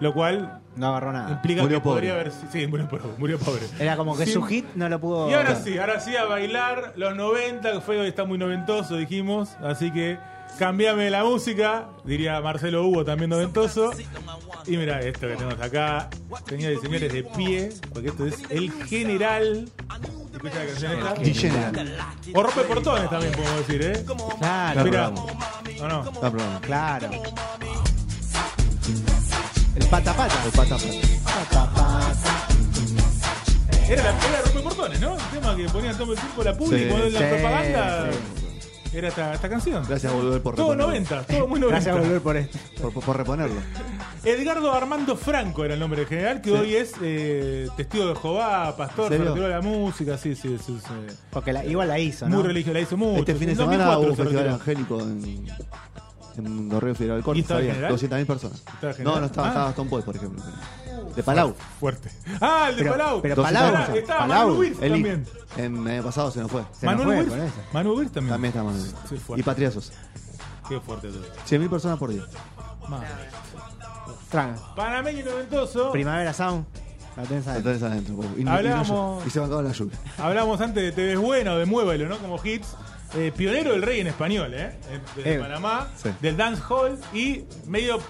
Lo 0.00 0.12
cual 0.12 0.60
No 0.74 0.88
agarró 0.88 1.12
nada. 1.12 1.30
implica 1.30 1.62
Murió 1.62 1.78
que 1.78 1.82
pobre. 1.84 1.94
podría 1.94 2.14
haber 2.14 2.32
sí, 2.50 2.66
murió 2.66 2.88
pobre, 2.88 3.04
murió 3.16 3.38
pobre. 3.38 3.62
Era 3.78 3.96
como 3.96 4.16
que 4.16 4.26
Sí. 4.26 4.32
su 4.32 4.42
hit 4.42 4.66
no 4.74 4.88
lo 4.88 5.00
pudo. 5.00 5.30
Y 5.30 5.34
ahora 5.34 5.54
sí, 5.54 5.78
ahora 5.78 6.00
sí 6.00 6.16
a 6.16 6.24
bailar 6.24 6.94
los 6.96 7.14
90, 7.14 7.72
que 7.74 7.80
fue 7.80 8.06
está 8.08 8.24
muy 8.24 8.36
noventoso, 8.36 8.96
dijimos, 8.96 9.56
así 9.62 9.92
que 9.92 10.18
cambiame 10.58 11.10
la 11.10 11.24
música, 11.24 11.88
diría 12.04 12.40
Marcelo 12.40 12.86
Hugo 12.86 13.04
también 13.04 13.30
noventoso. 13.30 13.90
Y 14.66 14.76
mira 14.76 15.00
esto 15.00 15.28
que 15.28 15.34
tenemos 15.36 15.60
acá, 15.60 16.08
señores 16.48 16.78
y 16.78 16.86
señores 16.86 17.12
de 17.12 17.22
pie, 17.24 17.70
porque 17.92 18.08
esto 18.08 18.26
es 18.26 18.34
el 18.50 18.72
general. 18.86 19.68
Escucha 20.32 20.54
la 20.58 20.66
canción 20.66 20.92
esta. 20.92 21.14
G-General. 21.16 22.06
O 22.34 22.42
rompe 22.42 22.60
portones 22.62 23.10
también 23.10 23.32
podemos 23.32 23.66
decir, 23.66 23.82
¿eh? 23.82 24.04
Claro, 24.38 24.84
Mira. 24.84 25.08
¿o 25.80 25.88
no? 25.88 26.10
Está 26.10 26.32
claro. 26.60 27.10
El 29.76 29.86
pata 29.86 30.14
pata. 30.14 30.34
El 30.44 30.52
pata 30.52 30.76
pata. 30.76 32.14
Era 33.88 34.02
la 34.02 34.10
era 34.10 34.42
rompe 34.44 34.60
portones, 34.60 35.00
¿no? 35.00 35.14
El 35.14 35.22
tema 35.32 35.56
que 35.56 35.64
ponían 35.68 35.96
todo 35.96 36.12
el 36.12 36.18
tiempo 36.18 36.42
la 36.42 36.56
publi 36.56 36.78
Sí, 36.78 36.86
cuando 36.88 37.06
en 37.06 37.12
la 37.12 37.18
sí, 37.20 37.26
propaganda. 37.28 38.10
sí. 38.12 38.43
Era 38.94 39.08
esta, 39.08 39.34
esta 39.34 39.48
canción. 39.48 39.84
Gracias 39.88 40.12
a 40.12 40.14
volver 40.14 40.40
por 40.40 40.54
Todo 40.54 40.70
reponerlo. 40.74 40.92
90, 40.92 41.22
todo 41.26 41.48
muy 41.48 41.58
90. 41.60 41.68
Gracias 41.68 41.96
a 41.96 42.00
volver 42.00 42.20
por 42.20 42.36
esto. 42.36 42.58
Por, 42.80 42.92
por- 42.92 43.04
por 43.04 43.16
reponerlo. 43.16 43.60
Edgardo 44.22 44.72
Armando 44.72 45.16
Franco 45.16 45.64
era 45.64 45.74
el 45.74 45.80
nombre 45.80 46.06
general, 46.06 46.40
que 46.40 46.50
Sí. 46.50 46.56
hoy 46.56 46.74
es 46.76 46.92
eh, 47.02 47.68
testigo 47.76 48.06
de 48.06 48.14
Jehová, 48.14 48.74
pastor, 48.76 49.10
se 49.10 49.18
retiró 49.18 49.42
de 49.44 49.48
la 49.50 49.60
música, 49.60 50.16
sí, 50.16 50.34
sí, 50.34 50.56
sí. 50.64 50.78
sí. 50.80 51.16
Porque 51.30 51.52
la- 51.52 51.64
igual 51.64 51.88
la 51.88 51.98
hizo, 51.98 52.28
¿no? 52.28 52.36
Muy 52.36 52.44
religioso, 52.46 52.72
la 52.74 52.80
hizo 52.80 52.96
mucho. 52.96 53.18
Este 53.20 53.34
fin 53.34 53.48
de 53.48 53.56
semana 53.56 53.84
2004 53.84 54.00
hubo 54.00 54.10
un 54.10 54.16
festival 54.16 54.44
retiró. 54.44 54.54
angélico 54.54 55.00
en, 55.00 56.46
en 56.46 56.68
Correo 56.68 56.94
Federal 56.94 57.18
¿Y 57.18 57.22
Corte. 57.22 57.40
estaba 57.40 57.60
Sabía, 57.60 57.74
general? 57.74 57.92
200.000 57.98 58.26
personas. 58.26 58.62
No, 59.00 59.20
no 59.20 59.26
estaba, 59.26 59.46
Ah. 59.46 59.50
estaba 59.50 59.70
Stone 59.70 59.90
Boy, 59.90 60.02
por 60.02 60.16
ejemplo. 60.16 60.42
De 61.16 61.22
Palau. 61.22 61.54
Fuerte. 61.80 62.10
Ah, 62.40 62.66
el 62.70 62.76
de 62.76 62.82
Pero- 62.82 62.92
Palau. 62.96 63.22
pero 63.22 63.42
Palau, 63.42 63.94
estaba 63.96 64.20
Palau, 64.20 64.48
Manu 64.50 64.62
El 64.62 64.92
también. 64.92 65.26
En 65.56 65.76
el 65.86 65.92
año 65.94 66.02
pasado 66.02 66.30
se 66.30 66.40
nos 66.40 66.50
fue. 66.50 66.62
Se 66.78 66.86
nos 66.86 66.96
Manuel 66.96 67.26
fue 67.26 67.38
con. 67.38 67.52
Manu 67.72 67.94
también. 68.04 68.28
También 68.28 68.44
está 68.50 68.62
Manuel. 68.64 68.90
Sí, 69.08 69.16
fuerte. 69.16 69.40
Y 69.40 69.42
Patriazos. 69.44 69.92
Qué 70.68 70.80
fuerte 70.80 71.08
todo. 71.08 71.22
100.000 71.46 71.68
personas 71.70 71.98
por 71.98 72.10
día. 72.10 72.22
Madre. 72.88 73.06
Tranca. 74.30 74.60
Panameño 74.74 75.24
noventoso. 75.24 75.92
Primavera 75.92 76.32
Sound. 76.32 76.64
La 77.16 77.22
tenés 77.22 77.46
adentro. 77.46 77.70
Entonces 77.72 77.82
adentro. 77.82 78.14
Y, 78.36 78.40
y 78.40 78.44
no- 78.44 79.20
y 79.24 79.30
se 79.30 79.38
bancaba 79.40 79.62
la 79.62 79.72
lluvia. 79.72 79.96
Hablamos 80.18 80.60
antes 80.60 80.82
de 80.82 80.92
Te 80.92 81.04
ves 81.06 81.18
bueno, 81.18 81.56
de 81.58 81.66
Muévelo, 81.66 82.08
¿no? 82.08 82.18
Como 82.18 82.40
hits. 82.44 82.74
Eh, 83.16 83.30
pionero 83.36 83.70
del 83.70 83.82
rey 83.82 84.00
en 84.00 84.08
español, 84.08 84.52
¿eh? 84.54 84.76
Desde 85.14 85.34
Eh, 85.36 85.38
Panamá, 85.38 85.86
sí. 86.02 86.10
del 86.20 86.36
dancehall 86.36 86.98
y 87.12 87.44
medio 87.66 88.00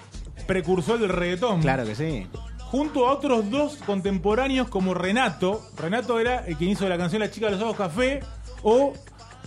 precursor 0.47 0.99
del 0.99 1.11
reggaetón. 1.11 1.61
Claro 1.61 1.85
que 1.85 1.95
sí. 1.95 2.27
Junto 2.75 3.07
a 3.07 3.13
otros 3.13 3.53
dos 3.53 3.77
contemporáneos 3.87 4.67
como 4.67 4.95
Renato. 4.95 5.63
Renato 5.77 6.19
era 6.19 6.45
el 6.45 6.57
quien 6.57 6.71
hizo 6.71 6.89
la 6.89 6.99
canción 6.99 7.21
La 7.21 7.31
chica 7.31 7.47
de 7.47 7.53
los 7.53 7.63
ojos 7.63 7.77
café 7.77 8.19
o 8.65 8.93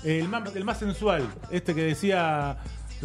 el 0.05 0.29
más, 0.29 0.55
el 0.55 0.63
más 0.63 0.79
sensual, 0.79 1.27
este 1.51 1.75
que 1.75 1.83
decía 1.83 2.57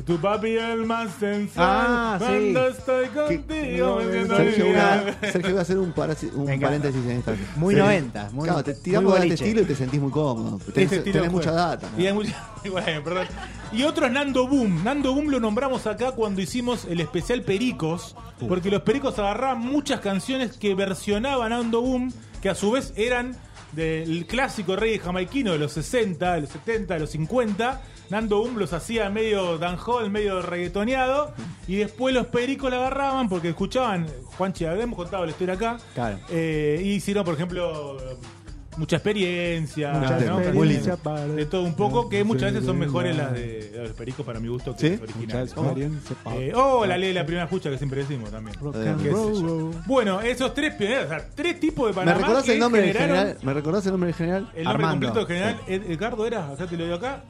tu 0.06 0.18
papi 0.18 0.56
el 0.56 0.86
más 0.86 1.10
sensual. 1.20 1.68
Ah, 1.70 2.16
sí. 2.18 2.24
Cuando 2.24 2.68
estoy 2.68 3.06
contigo 3.08 4.00
Sergio, 4.00 4.66
voy 4.66 4.74
a, 4.76 4.96
libre. 4.96 5.32
Sergio, 5.32 5.50
voy 5.50 5.58
a 5.58 5.62
hacer 5.62 5.78
un, 5.78 5.94
parasi- 5.94 6.32
un 6.32 6.60
paréntesis 6.60 7.04
en 7.04 7.10
esta. 7.18 7.34
Muy 7.56 7.74
Sí. 7.74 7.80
90. 7.80 8.30
Muy, 8.32 8.44
claro, 8.48 8.64
te 8.64 8.74
tiramos 8.74 9.12
de 9.14 9.20
este 9.28 9.34
estilo 9.34 9.60
y 9.60 9.64
te 9.64 9.74
sentís 9.74 10.00
muy 10.00 10.10
cómodo. 10.10 10.58
Tenés, 10.72 10.92
Este 10.92 11.28
mucha 11.28 11.52
data. 11.52 11.88
¿no? 11.94 12.02
Y, 12.02 12.06
hay 12.06 12.12
mucha- 12.14 12.50
y 12.64 12.68
bueno, 12.70 13.04
perdón. 13.04 13.26
Y 13.72 13.82
otro 13.82 14.06
es 14.06 14.12
Nando 14.12 14.48
Boom. 14.48 14.82
Nando 14.82 15.14
Boom 15.14 15.28
lo 15.28 15.40
nombramos 15.40 15.86
acá 15.86 16.12
cuando 16.12 16.40
hicimos 16.40 16.86
el 16.86 17.00
especial 17.00 17.42
Pericos, 17.42 18.16
porque 18.48 18.70
los 18.70 18.82
Pericos 18.82 19.18
agarraban 19.18 19.60
muchas 19.60 20.00
canciones 20.00 20.56
que 20.56 20.74
versionaba 20.74 21.48
Nando 21.48 21.80
Boom, 21.82 22.12
que 22.40 22.48
a 22.48 22.54
su 22.54 22.70
vez 22.70 22.92
eran 22.96 23.36
del 23.72 24.26
clásico 24.26 24.76
reggae 24.76 24.98
jamaiquino 24.98 25.52
de 25.52 25.58
los 25.58 25.72
60, 25.72 26.34
de 26.34 26.40
los 26.42 26.50
70, 26.50 26.94
de 26.94 27.00
los 27.00 27.10
50. 27.10 27.80
Nando 28.12 28.40
Boom 28.40 28.58
los 28.58 28.74
hacía 28.74 29.08
medio 29.08 29.56
dancehall, 29.56 30.10
medio 30.10 30.42
reggaetoneado, 30.42 31.32
y 31.66 31.76
después 31.76 32.14
los 32.14 32.26
Pericos 32.26 32.70
la 32.70 32.76
agarraban 32.76 33.26
porque 33.30 33.48
escuchaban, 33.48 34.06
Juanchi, 34.36 34.66
habíamos 34.66 34.96
contado 34.98 35.24
la 35.24 35.30
historia 35.30 35.54
acá, 35.54 35.78
Claro. 35.94 36.18
eh, 36.28 36.78
y 36.84 36.90
hicieron, 36.90 37.24
por 37.24 37.32
ejemplo, 37.34 37.96
mucha 38.76 38.96
experiencia, 38.96 39.92
Mucha 39.94 40.18
¿no? 40.20 40.40
experiencia 40.40 40.96
de 41.36 41.46
todo 41.46 41.62
un 41.62 41.74
poco, 41.74 42.10
que 42.10 42.22
muchas 42.22 42.52
veces 42.52 42.66
son 42.66 42.78
mejores 42.78 43.16
las 43.16 43.32
de, 43.32 43.70
los 43.82 43.92
pericos 43.92 44.26
para 44.26 44.40
mi 44.40 44.48
gusto 44.48 44.76
que 44.76 44.96
¿Sí? 44.98 45.00
las 45.28 45.54
Eh, 46.36 46.52
o 46.54 46.84
la 46.84 46.98
ley 46.98 47.08
de 47.08 47.14
la 47.14 47.24
primera 47.24 47.44
escucha 47.44 47.70
que 47.70 47.78
siempre 47.78 48.00
decimos 48.00 48.30
también. 48.30 48.54
Eh. 48.74 49.70
Bueno, 49.86 50.20
esos 50.20 50.52
tres 50.52 50.74
pioneros, 50.74 51.06
o 51.06 51.08
sea, 51.08 51.26
tres 51.34 51.58
tipos 51.60 51.86
de 51.86 51.92
¿Me 51.92 51.96
Panamá 51.96 52.18
recordás 52.20 52.44
que 52.44 52.52
el 52.52 52.58
nombre 52.58 52.82
del 52.82 52.92
general? 52.96 53.38
¿Me 53.42 53.54
recordás 53.54 53.86
el 53.86 53.92
nombre 53.92 54.08
del 54.08 54.14
general? 54.16 54.50
El 54.54 54.64
nombre 54.64 54.84
Armando. 54.86 55.06
completo 55.08 55.26
del 55.28 55.38
general, 55.38 55.60
Ed- 55.66 55.90
Edgardo 55.90 56.26
era, 56.26 56.48
acá 56.50 56.66
te 56.66 56.76
lo 56.76 56.84
digo 56.84 56.96
acá. 56.96 57.22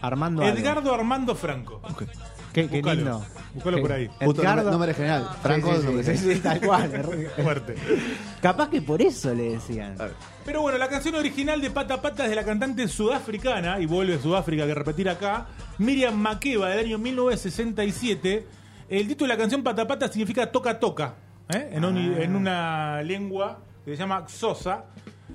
Armando 0.00 0.42
algo. 0.42 0.56
Edgardo 0.58 0.94
Armando 0.94 1.34
Franco. 1.34 1.80
Qué, 2.52 2.66
qué 2.68 2.76
Buscalo. 2.80 2.94
lindo. 2.94 3.26
Buscalo 3.54 3.76
Qué- 3.76 3.82
por 3.82 3.92
ahí. 3.92 4.10
Justo 4.24 4.42
Edgardo. 4.42 4.70
nombre, 4.70 4.70
nombre 4.72 4.94
general. 4.94 5.28
Franco 5.42 5.68
Sí, 5.68 5.74
es 5.74 5.80
sí, 5.80 5.86
nombre 5.86 6.04
sí, 6.04 6.12
general. 6.18 6.36
sí, 6.36 6.42
tal 6.42 6.60
cual. 6.60 7.28
Fuerte. 7.42 7.74
Capaz 8.40 8.68
que 8.70 8.82
por 8.82 9.02
eso 9.02 9.34
le 9.34 9.50
decían. 9.52 9.96
Pero 10.44 10.62
bueno, 10.62 10.78
la 10.78 10.88
canción 10.88 11.14
original 11.14 11.60
de 11.60 11.70
Pata 11.70 12.00
Pata 12.00 12.24
es 12.24 12.30
de 12.30 12.36
la 12.36 12.44
cantante 12.44 12.88
sudafricana, 12.88 13.78
y 13.80 13.86
vuelve 13.86 14.18
Sudáfrica 14.18 14.66
que 14.66 14.74
repetir 14.74 15.08
acá, 15.10 15.46
Miriam 15.78 16.14
Makeba 16.16 16.70
del 16.70 16.86
año 16.86 16.98
1967. 16.98 18.46
El 18.88 19.06
título 19.06 19.28
de 19.30 19.34
la 19.36 19.38
canción 19.40 19.62
Pata 19.62 19.86
Pata 19.86 20.08
significa 20.08 20.50
toca 20.50 20.80
toca, 20.80 21.14
¿eh? 21.50 21.68
en, 21.72 21.84
un- 21.84 21.98
en 21.98 22.34
una 22.34 23.02
lengua 23.02 23.58
que 23.84 23.90
se 23.92 23.96
llama 23.98 24.24
Xosa. 24.26 24.84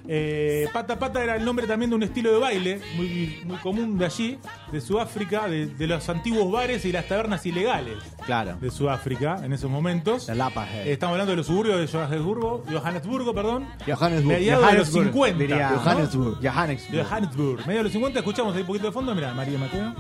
Eh, 0.08 0.68
pata 0.74 1.00
Pata 1.00 1.24
era 1.24 1.36
el 1.38 1.46
nombre 1.46 1.66
también 1.66 1.90
de 1.90 1.96
un 1.96 2.04
estilo 2.04 2.34
de 2.34 2.40
baile 2.40 2.82
muy, 2.96 3.42
muy 3.46 3.58
común 3.58 3.98
de 3.98 4.06
allí, 4.06 4.38
de 4.72 4.82
Sudáfrica, 4.82 5.48
de, 5.48 5.68
de 5.68 5.88
los 5.88 6.08
antiguos 6.10 6.52
bares 6.52 6.84
y 6.86 6.92
las 6.92 7.08
tabernas 7.08 7.46
ilegales 7.46 7.96
Claro. 8.26 8.58
de 8.60 8.70
Sudáfrica 8.70 9.40
en 9.44 9.54
esos 9.54 9.72
momentos. 9.72 10.28
La 10.28 10.36
Lapa. 10.36 10.68
Eh, 10.74 10.92
Estamos 10.94 11.14
hablando 11.14 11.32
de 11.32 11.38
los 11.38 11.48
suburbios 11.48 11.80
de 11.80 11.88
Johannesburgo, 11.88 12.64
Johannesburgo, 12.70 13.34
perdón. 13.34 13.68
Johannesburg. 13.86 14.28
Mediados 14.38 14.72
de 14.72 14.78
los 14.78 14.88
50. 14.90 15.38
Diría, 15.40 15.70
¿no? 15.72 15.80
Johannesburg. 15.80 16.38
Johannesburg. 16.42 17.04
Johannesburg. 17.08 17.60
Medio 17.68 17.78
de 17.80 17.84
los 17.84 17.92
50, 17.94 18.20
escuchamos 18.20 18.56
ahí 18.56 18.62
un 18.62 18.68
poquito 18.68 18.86
de 18.88 18.92
fondo. 18.92 19.16
Mira, 19.16 19.34
María 19.34 19.58
Mateo. 19.58 19.94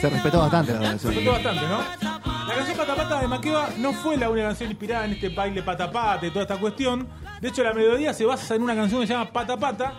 Se 0.00 0.10
respetó 0.10 0.38
bastante 0.40 0.72
la 0.74 0.80
canción. 0.80 1.14
gustó 1.14 1.30
bastante, 1.32 1.60
¿no? 1.68 2.31
La 2.52 2.58
canción 2.58 2.76
Pata 2.76 2.94
Pata 2.94 3.20
de 3.20 3.28
Maqueva 3.28 3.68
no 3.78 3.92
fue 3.92 4.16
la 4.16 4.28
única 4.28 4.48
canción 4.48 4.70
inspirada 4.70 5.04
en 5.06 5.12
este 5.12 5.28
baile 5.30 5.62
Pata 5.62 5.90
Pata 5.90 6.26
y 6.26 6.30
toda 6.30 6.42
esta 6.42 6.58
cuestión. 6.58 7.08
De 7.40 7.48
hecho, 7.48 7.62
la 7.64 7.72
melodía 7.72 8.12
se 8.12 8.24
basa 8.24 8.54
en 8.54 8.62
una 8.62 8.74
canción 8.74 9.00
que 9.00 9.06
se 9.06 9.12
llama 9.14 9.32
Pata 9.32 9.56
Pata, 9.56 9.94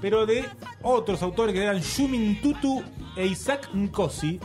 pero 0.00 0.26
de 0.26 0.44
otros 0.82 1.22
autores 1.22 1.54
que 1.54 1.62
eran 1.62 1.80
Shumin 1.80 2.40
Tutu 2.42 2.82
e 3.16 3.26
Isaac 3.26 3.68
Nkosi. 3.74 4.38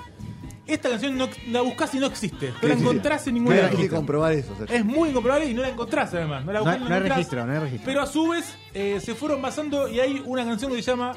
Esta 0.66 0.90
canción 0.90 1.18
no, 1.18 1.28
la 1.50 1.62
buscás 1.62 1.94
y 1.94 2.00
no 2.00 2.06
existe. 2.08 2.54
No 2.62 2.68
la 2.70 2.74
encontrás 2.76 3.28
en 3.28 3.34
ningún 3.34 3.52
Hay 3.54 3.62
lado. 3.64 3.78
que 3.78 3.90
comprobar 3.90 4.32
eso. 4.32 4.56
Sergio. 4.58 4.76
Es 4.78 4.86
muy 4.86 5.10
incomprobable 5.10 5.46
y 5.50 5.54
no 5.54 5.62
la 5.62 5.70
encontrás 5.70 6.14
además. 6.14 6.46
No, 6.46 6.54
la 6.54 6.60
No 6.60 6.66
buscás 6.66 6.76
hay- 6.82 6.86
y 6.86 6.90
no 6.90 6.96
hay 6.96 6.98
encontrás. 7.02 7.18
registro, 7.18 7.46
no 7.46 7.54
hay 7.54 7.60
registro. 7.60 7.86
Pero 7.86 8.02
a 8.02 8.06
su 8.08 8.28
vez 8.30 8.58
eh, 8.74 9.00
se 9.04 9.14
fueron 9.14 9.42
basando 9.42 9.90
y 9.90 10.00
hay 10.00 10.24
una 10.26 10.46
canción 10.46 10.72
que 10.72 10.82
se 10.82 10.92
llama 10.92 11.12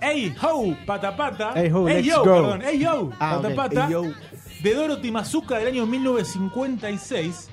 Hey 0.00 0.34
Ho 0.42 0.76
Pata 0.84 1.16
Pata. 1.16 1.52
Hey 1.56 1.70
Ho, 1.72 1.88
let's 1.88 2.04
Yo, 2.06 2.18
go. 2.18 2.24
perdón. 2.24 2.60
Hey 2.62 2.78
Yo 2.78 3.10
Ah, 3.18 3.36
Pata 3.36 3.48
ok. 3.48 3.54
Pata. 3.54 3.84
Hey, 3.86 3.92
yo. 3.92 4.02
De 4.62 4.74
Dorothy 4.74 5.10
Mazuka 5.10 5.58
del 5.58 5.68
año 5.68 5.86
1956. 5.86 7.48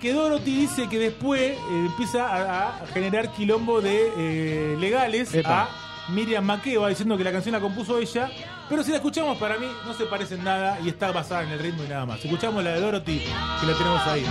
Que 0.00 0.12
Dorothy 0.14 0.56
dice 0.62 0.88
que 0.88 0.98
después 0.98 1.40
eh, 1.52 1.58
empieza 1.70 2.26
a, 2.26 2.68
a 2.82 2.86
generar 2.94 3.30
quilombo 3.32 3.82
de 3.82 4.10
eh, 4.16 4.76
legales 4.78 5.34
Epa. 5.34 5.64
a 5.64 6.10
Miriam 6.12 6.42
Makeba 6.44 6.88
diciendo 6.88 7.18
que 7.18 7.24
la 7.24 7.32
canción 7.32 7.52
la 7.52 7.60
compuso 7.60 7.98
ella. 7.98 8.30
Pero 8.70 8.82
si 8.82 8.90
la 8.92 8.96
escuchamos, 8.96 9.36
para 9.36 9.58
mí 9.58 9.66
no 9.84 9.92
se 9.92 10.06
parece 10.06 10.36
en 10.36 10.44
nada 10.44 10.78
y 10.80 10.88
está 10.88 11.12
basada 11.12 11.42
en 11.42 11.50
el 11.50 11.58
ritmo 11.58 11.82
y 11.84 11.88
nada 11.88 12.06
más. 12.06 12.24
Escuchamos 12.24 12.64
la 12.64 12.70
de 12.70 12.80
Dorothy, 12.80 13.18
que 13.60 13.66
la 13.66 13.74
tenemos 13.74 14.06
ahí. 14.06 14.24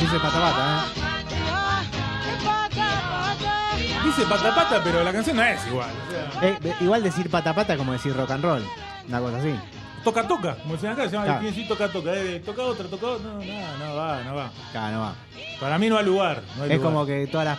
Dice 0.00 0.18
pata 0.18 0.40
pata, 0.40 0.84
¿eh? 0.86 1.10
Dice 4.06 4.22
pata 4.22 4.54
pata, 4.54 4.80
pero 4.82 5.04
la 5.04 5.12
canción 5.12 5.36
no 5.36 5.42
es 5.42 5.66
igual. 5.66 5.90
o 6.08 6.10
sea, 6.40 6.48
Eh, 6.48 6.58
igual 6.80 7.02
decir 7.02 7.28
pata 7.28 7.54
pata 7.54 7.76
como 7.76 7.92
decir 7.92 8.16
rock 8.16 8.30
and 8.30 8.44
roll. 8.44 8.64
Una 9.10 9.20
cosa 9.20 9.36
así. 9.36 9.54
toca 10.02 10.26
toca, 10.26 10.56
como 10.56 10.74
decían 10.74 10.92
acá, 10.94 11.04
se 11.04 11.10
llama 11.10 11.24
Claro. 11.26 11.40
¿quién 11.42 11.54
sí 11.54 11.68
toca 11.68 11.88
toca? 11.92 12.14
Eh, 12.14 12.40
toca 12.44 12.62
otra, 12.62 12.86
toca 12.86 13.06
otra. 13.06 13.26
No, 13.30 13.38
no, 13.44 13.78
no 13.78 13.96
va, 13.96 14.22
no 14.24 14.34
va. 14.34 14.50
Claro, 14.72 14.96
no 14.96 15.00
va. 15.02 15.14
Para 15.60 15.78
mí 15.78 15.88
no 15.90 15.98
hay 15.98 16.04
lugar. 16.06 16.42
no 16.56 16.62
hay 16.64 16.70
Es 16.70 16.76
lugar. 16.78 16.92
como 16.92 17.04
que 17.06 17.26
todas 17.26 17.44
las 17.46 17.58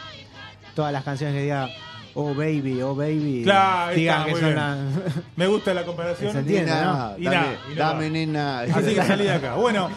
todas 0.76 0.92
las 0.94 1.04
canciones 1.04 1.36
que 1.36 1.42
diga 1.44 1.70
oh 2.14 2.34
baby, 2.34 2.82
oh 2.82 2.96
baby, 2.96 3.42
Claro, 3.44 3.94
digan 3.96 4.26
que 4.26 4.36
son 4.36 4.56
la- 4.56 4.78
Me 5.36 5.48
gusta 5.48 5.74
la 5.74 5.86
comparación. 5.86 6.32
Se 6.34 6.40
entiende. 6.40 6.72
Nena, 6.72 7.14
Y 7.18 7.24
dame, 7.26 7.36
nada, 7.38 7.54
y 7.70 7.76
no 7.76 7.76
dame 7.76 8.10
nena. 8.10 8.60
Así 8.62 8.96
que 8.96 9.04
salí 9.04 9.24
de 9.26 9.32
acá. 9.34 9.56
Bueno, 9.56 9.90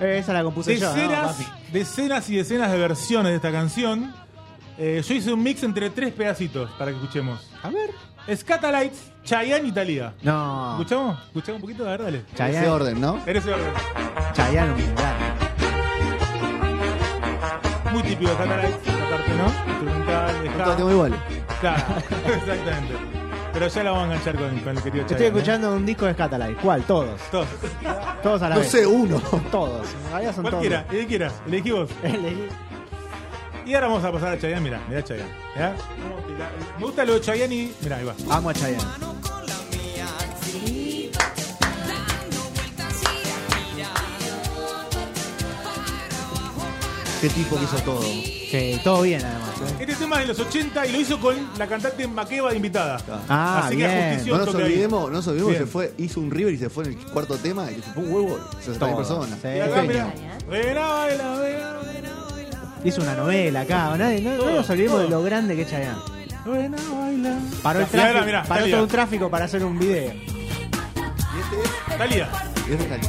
Eh, 0.00 0.18
esa 0.18 0.32
la 0.32 0.44
compuse 0.44 0.76
yo, 0.78 0.86
¿no, 0.88 0.94
decenas, 0.94 1.38
decenas 1.72 2.30
y 2.30 2.36
decenas 2.36 2.70
de 2.70 2.78
versiones 2.78 3.30
de 3.30 3.36
esta 3.36 3.50
canción. 3.50 4.14
Eh, 4.78 5.02
yo 5.04 5.14
hice 5.14 5.32
un 5.32 5.42
mix 5.42 5.64
entre 5.64 5.90
tres 5.90 6.12
pedacitos 6.12 6.70
para 6.78 6.92
que 6.92 6.98
escuchemos. 6.98 7.50
A 7.64 7.68
ver. 7.70 7.90
Scatalites, 8.36 9.12
Chayanne 9.24 9.68
y 9.68 9.72
Thalía. 9.72 10.12
No. 10.22 10.72
¿Escuchamos? 10.72 11.18
¿Escuchamos 11.26 11.56
un 11.56 11.60
poquito? 11.62 11.86
A 11.86 11.90
ver, 11.92 12.02
dale. 12.02 12.18
Ese 12.18 12.36
Chayanne, 12.36 12.68
orden, 12.68 13.00
¿no? 13.00 13.20
En 13.26 13.36
ese 13.36 13.52
orden. 13.52 13.72
Chayanne, 14.34 14.72
un 14.72 14.94
grande. 14.94 15.24
Muy 17.92 18.02
típico 18.02 18.30
de 18.30 18.36
Scatalites, 18.36 18.76
esta 18.86 19.10
parte, 19.10 19.30
¿no? 19.34 19.70
Instrumental, 19.72 20.34
ska. 20.54 20.76
temas 20.76 20.92
iguales. 20.92 21.18
Claro, 21.60 21.82
exactamente. 22.26 22.94
Pero 23.52 23.66
ya 23.66 23.82
la 23.82 23.90
vamos 23.90 24.02
a 24.02 24.06
enganchar 24.12 24.36
con, 24.36 24.58
con 24.60 24.76
el 24.76 24.82
querido 24.82 25.00
Estoy 25.02 25.16
Chayanne, 25.16 25.24
¿eh? 25.24 25.28
escuchando 25.38 25.74
un 25.74 25.86
disco 25.86 26.04
de 26.06 26.12
Scatalight. 26.12 26.58
¿Cuál? 26.60 26.82
Todos. 26.82 27.20
Todos. 27.30 27.48
Todos 28.22 28.42
a 28.42 28.48
la 28.50 28.54
No 28.56 28.60
vez. 28.60 28.70
sé, 28.70 28.86
uno. 28.86 29.20
Todos. 29.50 29.86
En 30.04 30.10
realidad 30.12 30.34
son 30.34 30.42
Cualquiera, 30.44 30.82
todos. 30.82 30.94
el 30.94 31.00
que 31.00 31.06
quieras, 31.06 31.32
elegí 31.46 31.70
vos. 31.70 31.90
Elegí. 32.02 32.46
Y 33.68 33.74
ahora 33.74 33.88
vamos 33.88 34.04
a 34.04 34.10
pasar 34.12 34.32
a 34.32 34.38
Chayanne, 34.38 34.62
mirá, 34.62 34.80
mirá 34.88 35.04
Chayanne. 35.04 35.30
Me 36.78 36.84
gusta 36.86 37.04
lo 37.04 37.14
de 37.14 37.20
Chayanne 37.20 37.54
y. 37.54 37.74
Mirá, 37.82 37.96
ahí 37.98 38.04
va. 38.04 38.14
Amo 38.30 38.48
a 38.48 38.54
Chayanne. 38.54 38.82
Qué 47.20 47.28
tipo 47.30 47.56
que 47.56 47.64
hizo 47.64 47.76
todo. 47.78 48.00
Sí, 48.00 48.80
todo 48.84 49.02
bien 49.02 49.20
además. 49.24 49.50
¿eh? 49.60 49.76
Este 49.80 49.96
tema 49.96 50.16
es 50.22 50.28
de 50.28 50.34
los 50.34 50.38
80 50.38 50.86
y 50.86 50.92
lo 50.92 51.00
hizo 51.00 51.18
con 51.20 51.34
la 51.58 51.66
cantante 51.66 52.06
Makeba 52.06 52.50
de 52.50 52.56
invitada. 52.56 52.98
Ah, 53.28 53.62
Así 53.66 53.74
bien. 53.76 53.90
que 53.90 53.96
ajustició 53.96 54.38
No 54.38 54.44
nos 54.46 54.54
ahí. 54.54 54.62
olvidemos, 54.62 55.02
no 55.10 55.16
nos 55.16 55.26
olvidemos 55.26 55.52
que 55.52 55.58
Bien. 55.58 55.66
se 55.66 55.72
fue, 55.72 55.92
hizo 55.98 56.20
un 56.20 56.30
River 56.30 56.54
y 56.54 56.58
se 56.58 56.70
fue 56.70 56.84
en 56.84 56.90
el 56.92 56.96
cuarto 57.06 57.36
tema 57.36 57.70
y 57.72 57.74
se 57.82 57.90
fue 57.92 58.04
un 58.04 58.12
huevo. 58.14 58.38
60 58.60 58.86
Todo. 58.86 58.96
personas. 58.96 59.38
Sí. 59.42 59.48
Y 59.48 59.60
acá, 59.60 59.80
Genio. 59.82 59.88
mirá. 59.88 60.14
Ven 60.48 60.78
a 60.78 61.06
Hizo 62.88 63.02
una 63.02 63.14
novela 63.14 63.60
acá. 63.60 63.94
Nadie, 63.96 64.20
no, 64.22 64.30
no 64.32 64.36
Todo, 64.38 64.50
nos 64.56 64.70
olvidemos 64.70 64.96
todo. 64.96 65.02
de 65.04 65.08
lo 65.10 65.22
grande 65.22 65.54
que 65.56 65.62
es 65.62 65.70
Chayanne. 65.70 65.98
ven 66.46 66.74
a 66.74 66.94
bailar. 67.00 67.36
Paró 67.62 67.80
el 67.80 67.86
tráfico, 67.86 68.24
mirá, 68.24 68.42
paró 68.44 68.60
Thalía. 68.60 68.74
todo 68.76 68.84
un 68.84 68.90
tráfico 68.90 69.30
para 69.30 69.44
hacer 69.44 69.64
un 69.64 69.78
video. 69.78 70.12
Talía. 71.98 72.28
Y 72.68 72.72
ese 72.72 72.84
es 72.84 72.90
el- 72.92 73.00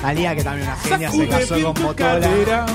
Talía, 0.00 0.34
que 0.34 0.44
también 0.44 0.66
una 0.68 0.76
genia, 0.76 1.10
se 1.10 1.28
casó 1.28 1.54
con 1.54 1.82
Motola. 1.82 1.94
cadera. 2.20 2.66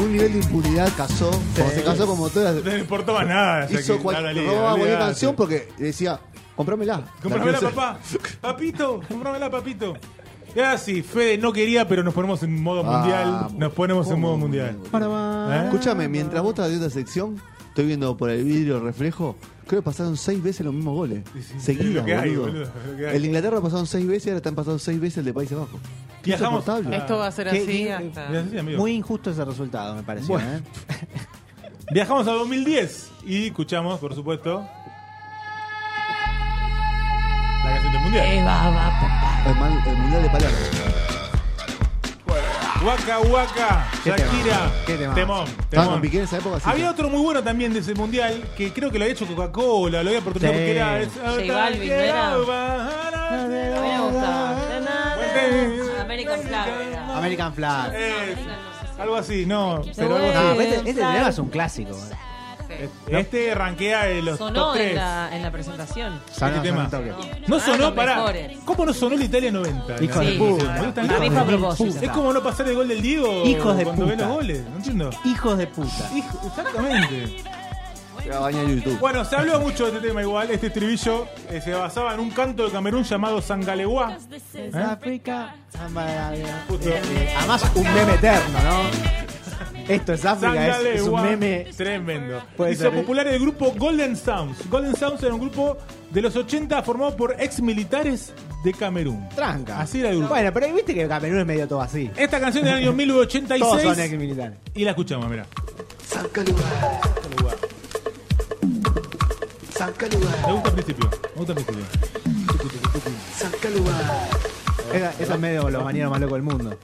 Un 0.00 0.12
nivel 0.12 0.32
de 0.32 0.38
impunidad 0.40 0.90
casó. 0.96 1.30
Como 1.56 1.70
se 1.70 1.82
casó 1.84 2.06
con 2.06 2.18
Motola, 2.18 2.52
No 2.52 2.60
le 2.60 2.78
importaba 2.80 3.24
nada. 3.24 3.68
hizo 3.70 3.98
cualquier 4.00 4.98
canción 4.98 5.34
porque 5.36 5.68
decía, 5.78 6.18
comprámela. 6.56 7.02
Comprámela, 7.22 7.60
papá. 7.60 7.98
Papito, 8.40 9.00
comprámela, 9.08 9.50
papito. 9.50 9.94
Y 10.54 10.60
ahora 10.60 10.78
sí, 10.78 11.02
Fede 11.02 11.36
no 11.38 11.52
quería, 11.52 11.88
pero 11.88 12.02
nos 12.04 12.14
ponemos 12.14 12.42
en 12.42 12.62
modo 12.62 12.82
Ah, 12.86 12.98
mundial. 12.98 13.58
Nos 13.58 13.72
ponemos 13.72 14.08
en 14.10 14.20
modo 14.20 14.36
mundial. 14.36 14.78
¿Eh? 14.92 15.62
Escúchame, 15.64 16.08
mientras 16.08 16.42
vos 16.42 16.50
estás 16.50 16.68
viendo 16.68 16.86
esta 16.86 16.98
sección, 16.98 17.40
estoy 17.68 17.86
viendo 17.86 18.16
por 18.16 18.30
el 18.30 18.44
vidrio 18.44 18.78
reflejo, 18.80 19.36
creo 19.66 19.80
que 19.82 19.84
pasaron 19.84 20.16
seis 20.16 20.40
veces 20.42 20.64
los 20.64 20.72
mismos 20.74 20.94
goles. 20.94 21.24
sí, 21.34 21.58
Seguidos, 21.58 21.94
lo 21.94 22.04
que 22.04 22.14
hay, 22.14 22.30
boludo. 22.36 22.46
boludo, 22.46 22.62
es 22.62 22.90
lo 22.90 22.96
que 22.96 23.06
hay. 23.08 23.16
El 23.16 23.22
de 23.22 23.28
Inglaterra 23.28 23.60
pasaron 23.60 23.86
seis 23.86 24.06
veces 24.06 24.26
y 24.26 24.30
ahora 24.30 24.36
están 24.38 24.54
pasando 24.54 24.78
seis 24.78 25.00
veces 25.00 25.18
el 25.18 25.24
de 25.24 25.34
Países 25.34 25.58
Bajos. 25.58 25.80
Qué 26.22 26.30
Viajamos- 26.30 26.60
insoportable. 26.60 26.96
Esto 26.96 27.16
va 27.18 27.26
a 27.26 27.32
ser 27.32 27.50
¿Qué- 27.50 27.58
así 27.58 27.66
qué- 27.84 27.92
hasta... 27.92 28.30
Muy 28.78 28.92
injusto 28.92 29.30
ese 29.30 29.44
resultado, 29.44 29.94
me 29.96 30.02
pareció. 30.04 30.28
Bueno. 30.34 30.48
¿eh? 30.52 30.62
Viajamos 31.92 32.26
a 32.28 32.32
2010 32.32 33.10
y 33.26 33.46
escuchamos, 33.48 33.98
por 34.00 34.14
supuesto, 34.14 34.66
mundial. 38.14 38.38
Eh, 38.38 38.44
va, 38.44 38.70
va, 38.70 39.00
papá. 39.00 39.42
El, 39.46 39.54
man- 39.56 39.82
el 39.86 39.96
Mundial 39.96 40.22
de 40.22 40.28
Palermo. 40.30 40.56
Waka 42.84 43.18
Waka, 43.20 43.86
¿Qué 44.04 44.10
Shakira? 44.10 44.70
¿Qué 44.84 44.96
temón, 44.96 45.46
¿Estaban 45.48 45.48
temón. 45.70 46.00
Piqué 46.02 46.18
en 46.18 46.24
esa 46.24 46.36
época? 46.36 46.60
Sí, 46.60 46.66
Había 46.68 46.90
otro 46.90 47.08
muy 47.08 47.22
bueno 47.22 47.42
también 47.42 47.72
de 47.72 47.78
ese 47.80 47.94
mundial 47.94 48.44
que 48.58 48.74
creo 48.74 48.90
que 48.90 48.98
lo 48.98 49.04
había 49.04 49.14
hecho 49.14 49.26
Coca-Cola, 49.26 50.02
lo 50.02 50.10
había 50.10 50.20
oportunidad 50.20 50.52
Sí. 50.52 50.58
porque 50.58 50.76
era. 50.76 51.00
J 51.46 51.54
Balvin, 51.54 51.88
¿no 51.88 51.94
era? 51.94 52.34
A 52.34 53.46
mí 53.46 53.54
me 53.88 54.00
gusta. 54.02 54.56
American 56.02 56.40
Flag. 56.42 56.68
era. 56.68 57.16
American 57.16 57.54
Flag. 57.54 57.92
Eh, 57.94 58.34
algo 58.98 59.16
así, 59.16 59.46
no, 59.46 59.80
pero 59.96 60.16
algo 60.16 60.28
No, 60.28 60.38
así. 60.38 60.48
pero 60.58 60.60
este, 60.60 60.90
este 60.90 60.92
tema 61.00 61.28
es 61.30 61.38
un 61.38 61.48
clásico. 61.48 61.90
¿eh? 61.92 62.16
Este 63.08 63.54
rankea 63.54 64.10
en 64.10 64.24
los 64.24 64.38
Sonó 64.38 64.66
top 64.66 64.76
en 64.76 64.82
3. 64.82 64.94
la, 64.96 65.36
en 65.36 65.42
la 65.42 65.50
presentación. 65.50 66.20
Sonó, 66.32 66.56
Este 66.56 66.68
tema. 66.68 66.90
sonó. 66.90 67.16
No 67.46 67.56
Ah, 67.56 67.60
sonó, 67.60 67.94
pará. 67.94 68.16
mejores. 68.16 68.58
¿Cómo 68.64 68.86
no 68.86 68.92
sonó 68.92 69.16
la 69.16 69.24
Italia 69.24 69.50
90? 69.52 70.02
Hijo 70.02 70.20
de 70.20 70.32
puta. 70.32 70.92
Es 72.02 72.10
como 72.10 72.32
no 72.32 72.42
pasar 72.42 72.68
el 72.68 72.74
gol 72.74 72.88
del 72.88 73.02
Diego 73.02 73.44
Hijos 73.44 73.76
de 73.76 73.84
cuando 73.84 74.06
ve 74.06 74.12
puta. 74.12 74.26
los 74.26 74.34
goles, 74.36 74.62
no 74.70 74.76
entiendo. 74.76 75.10
Hijos 75.24 75.58
de 75.58 75.66
puta. 75.66 76.10
Hijo, 76.14 76.40
exactamente. 76.46 77.36
Se 78.22 78.30
va 78.30 78.36
a 78.36 78.40
bañar 78.40 78.64
en 78.64 78.76
YouTube. 78.80 78.98
Bueno, 79.00 79.22
se 79.24 79.36
habló 79.36 79.60
mucho 79.60 79.84
de 79.90 79.96
este 79.96 80.08
tema 80.08 80.22
igual. 80.22 80.50
Este 80.50 80.68
estribillo 80.68 81.26
eh, 81.50 81.60
se 81.62 81.74
basaba 81.74 82.14
en 82.14 82.20
un 82.20 82.30
canto 82.30 82.64
de 82.64 82.70
Camerún 82.70 83.02
llamado 83.04 83.42
Sangalewa. 83.42 84.16
África. 84.72 85.56
Justo. 86.68 86.88
Eh, 86.88 87.02
eh, 87.04 87.34
además, 87.38 87.70
un 87.74 87.82
meme 87.94 88.14
eterno, 88.14 88.58
¿no? 88.62 89.33
Esto 89.88 90.12
es 90.14 90.24
África, 90.24 90.80
es, 90.80 91.00
es 91.00 91.02
un 91.02 91.20
meme. 91.22 91.66
Tremendo. 91.76 92.42
Puede 92.56 92.72
Hizo 92.72 92.84
ser, 92.84 92.94
¿eh? 92.94 93.00
popular 93.00 93.26
el 93.28 93.38
grupo 93.38 93.72
Golden 93.76 94.16
Sounds. 94.16 94.68
Golden 94.70 94.96
Sounds 94.96 95.22
era 95.22 95.34
un 95.34 95.40
grupo 95.40 95.76
de 96.10 96.22
los 96.22 96.34
80 96.36 96.82
formado 96.82 97.16
por 97.16 97.36
ex 97.38 97.60
militares 97.60 98.32
de 98.64 98.72
Camerún. 98.72 99.28
Tranca. 99.30 99.80
Así 99.80 100.00
era 100.00 100.10
el 100.10 100.18
grupo. 100.18 100.32
Bueno, 100.34 100.52
pero 100.52 100.72
viste 100.72 100.94
que 100.94 101.06
Camerún 101.06 101.40
es 101.40 101.46
medio 101.46 101.68
todo 101.68 101.82
así. 101.82 102.10
Esta 102.16 102.40
canción 102.40 102.64
del 102.64 102.74
año 102.74 102.84
Todos 102.94 102.94
son 102.94 102.96
1986 102.96 103.98
ex 103.98 104.18
militares. 104.18 104.58
y 104.74 104.84
la 104.84 104.90
escuchamos, 104.90 105.28
mira. 105.28 105.46
Me 110.46 110.52
gusta 110.52 110.68
el 110.68 110.74
principio. 110.74 111.10
Me 111.34 111.44
gusta 111.44 111.52
el 111.52 111.64
principio. 111.64 111.84
Esa, 114.94 115.10
esa 115.18 115.34
es 115.34 115.40
medio 115.40 115.68
los 115.70 115.84
manieros 115.84 116.10
más 116.10 116.20
locos 116.20 116.36
del 116.36 116.42
mundo. 116.42 116.78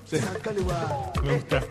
Me 1.22 1.34
gusta. 1.34 1.62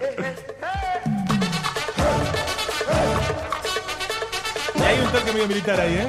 Hay 4.89 4.99
un 4.99 5.11
toque 5.11 5.31
medio 5.33 5.47
militar 5.47 5.79
ahí, 5.79 5.93
¿eh? 5.95 6.07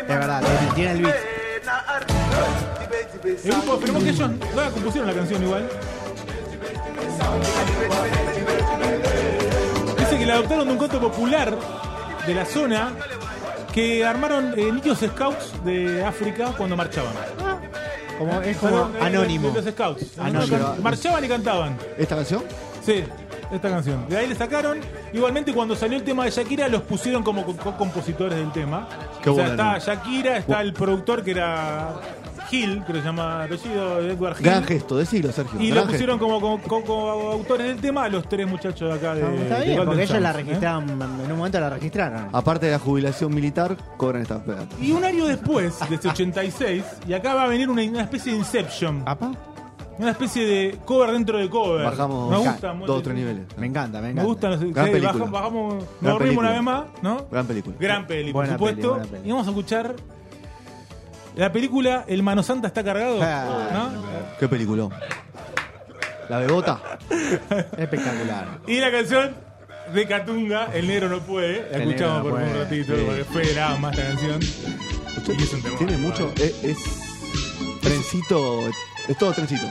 Es 0.00 0.06
verdad, 0.08 0.42
tiene- 0.42 0.72
tiene 0.74 0.90
el 0.92 1.02
beat. 1.02 1.16
El 3.44 3.52
grupo 3.52 3.72
afirmó 3.74 3.98
que 4.00 4.10
ellos 4.10 4.30
no 4.30 4.62
la 4.62 4.70
compusieron 4.70 5.08
la 5.08 5.14
canción 5.14 5.42
igual. 5.42 5.68
Dice 9.98 10.18
que 10.18 10.26
la 10.26 10.34
adoptaron 10.34 10.66
de 10.66 10.72
un 10.72 10.78
canto 10.78 11.00
popular 11.00 11.56
de 12.26 12.34
la 12.34 12.44
zona 12.44 12.92
que 13.72 14.04
armaron 14.04 14.54
eh, 14.56 14.70
niños 14.72 14.98
scouts 15.00 15.64
de 15.64 16.04
África 16.04 16.52
cuando 16.56 16.76
marchaban. 16.76 17.12
Como, 18.18 18.40
es 18.42 18.56
como 18.56 18.78
eh, 18.78 18.98
anónimo. 19.00 19.50
de 19.50 19.62
los 19.62 19.72
scouts. 19.72 20.18
Anónimo. 20.18 20.76
Marchaban 20.82 21.24
y 21.24 21.28
cantaban. 21.28 21.76
¿Esta 21.98 22.16
canción? 22.16 22.42
Sí, 22.84 23.04
esta 23.52 23.68
canción. 23.68 24.08
De 24.08 24.16
ahí 24.16 24.26
le 24.28 24.34
sacaron. 24.34 24.78
Igualmente, 25.12 25.52
cuando 25.52 25.74
salió 25.76 25.98
el 25.98 26.04
tema 26.04 26.24
de 26.24 26.30
Shakira, 26.30 26.68
los 26.68 26.82
pusieron 26.82 27.22
como 27.22 27.44
co- 27.44 27.56
co- 27.56 27.76
compositores 27.76 28.38
del 28.38 28.52
tema. 28.52 28.88
Qué 29.22 29.30
o 29.30 29.34
sea, 29.34 29.48
bueno. 29.48 29.72
está 29.74 29.94
Shakira, 29.94 30.36
está 30.38 30.60
el 30.60 30.72
productor 30.72 31.22
que 31.24 31.32
era 31.32 31.94
Gil, 32.46 32.82
creo 32.84 32.94
que 32.94 33.00
se 33.00 33.06
llama 33.06 33.44
apellido 33.44 34.00
Edward 34.00 34.36
Gil. 34.36 34.46
Gran 34.46 34.64
gesto, 34.64 34.96
decilo, 34.96 35.32
Sergio. 35.32 35.60
Y 35.60 35.72
lo 35.72 35.86
pusieron 35.86 36.18
como, 36.18 36.40
como, 36.40 36.60
como 36.84 37.10
autores 37.32 37.66
del 37.66 37.80
tema 37.80 38.04
a 38.04 38.08
los 38.08 38.28
tres 38.28 38.46
muchachos 38.46 38.88
de 38.88 38.94
acá 38.94 39.14
de. 39.14 39.42
Está 39.42 39.60
de 39.60 39.66
bien, 39.66 39.84
porque 39.84 40.02
ellos 40.04 40.20
la 40.20 40.30
¿eh? 40.30 40.32
registraron, 40.32 40.90
en 40.90 41.32
un 41.32 41.38
momento 41.38 41.60
la 41.60 41.70
registraron. 41.70 42.28
Aparte 42.32 42.66
de 42.66 42.72
la 42.72 42.78
jubilación 42.78 43.34
militar, 43.34 43.76
cobran 43.96 44.22
esta 44.22 44.42
plata. 44.42 44.66
Y 44.80 44.92
un 44.92 45.04
año 45.04 45.26
después, 45.26 45.78
desde 45.88 46.08
86, 46.08 46.84
y 47.06 47.12
acá 47.12 47.34
va 47.34 47.44
a 47.44 47.48
venir 47.48 47.68
una, 47.68 47.82
una 47.82 48.02
especie 48.02 48.32
de 48.32 48.38
Inception. 48.38 49.02
¿Apa? 49.06 49.32
Una 49.98 50.10
especie 50.10 50.46
de 50.46 50.78
cover 50.84 51.12
dentro 51.12 51.38
de 51.38 51.48
cover. 51.48 51.84
Bajamos 51.84 52.30
Me 52.30 52.36
gusta 52.36 52.74
mucho. 52.74 52.86
dos 52.92 53.00
o 53.00 53.02
tres 53.02 53.16
niveles. 53.16 53.46
Me 53.56 53.66
encanta, 53.66 54.00
me 54.00 54.10
encanta. 54.10 54.22
Me 54.22 54.28
gustan 54.28 54.50
los. 54.50 54.60
Gran 54.60 54.86
sí, 54.86 54.92
película. 54.92 55.12
bajamos, 55.12 55.30
bajamos, 55.30 55.74
nos 55.74 55.84
dormimos 56.12 56.18
película. 56.18 56.40
una 56.40 56.50
vez 56.50 56.62
más, 56.62 56.84
¿no? 57.02 57.26
Gran 57.30 57.46
película. 57.46 57.76
Gran 57.80 58.06
peli, 58.06 58.32
por 58.32 58.46
supuesto. 58.46 58.80
peli, 58.80 58.88
buena 58.90 59.10
peli. 59.10 59.28
Y 59.28 59.30
vamos 59.32 59.46
a 59.46 59.50
escuchar 59.50 59.94
la 61.36 61.52
película 61.52 62.04
El 62.08 62.22
Mano 62.22 62.42
Santa 62.42 62.68
está 62.68 62.82
cargado. 62.82 63.20
Ah. 63.22 63.68
¿no? 63.72 64.36
Qué 64.38 64.48
película. 64.48 64.88
La 66.28 66.38
bebota. 66.38 66.80
Espectacular. 67.76 68.58
Y 68.66 68.80
la 68.80 68.90
canción 68.90 69.34
de 69.92 70.06
Catunga, 70.06 70.70
El 70.74 70.88
Negro 70.88 71.08
No 71.08 71.20
Puede. 71.20 71.70
La 71.70 71.76
El 71.76 71.82
escuchamos 71.90 72.22
por 72.22 72.32
un 72.40 72.54
ratito, 72.54 72.96
sí. 72.96 73.02
porque 73.06 73.24
fue 73.24 73.54
la 73.54 73.76
más 73.76 73.96
esta 73.96 74.08
canción. 74.08 74.40
Y 75.38 75.42
es 75.42 75.52
un 75.52 75.62
temón. 75.62 75.78
Tiene 75.78 75.96
mucho. 75.98 76.32
Es, 76.36 76.64
es 76.64 76.78
trencito. 77.82 78.68
Es 79.06 79.16
todo 79.18 79.32
trencito. 79.32 79.66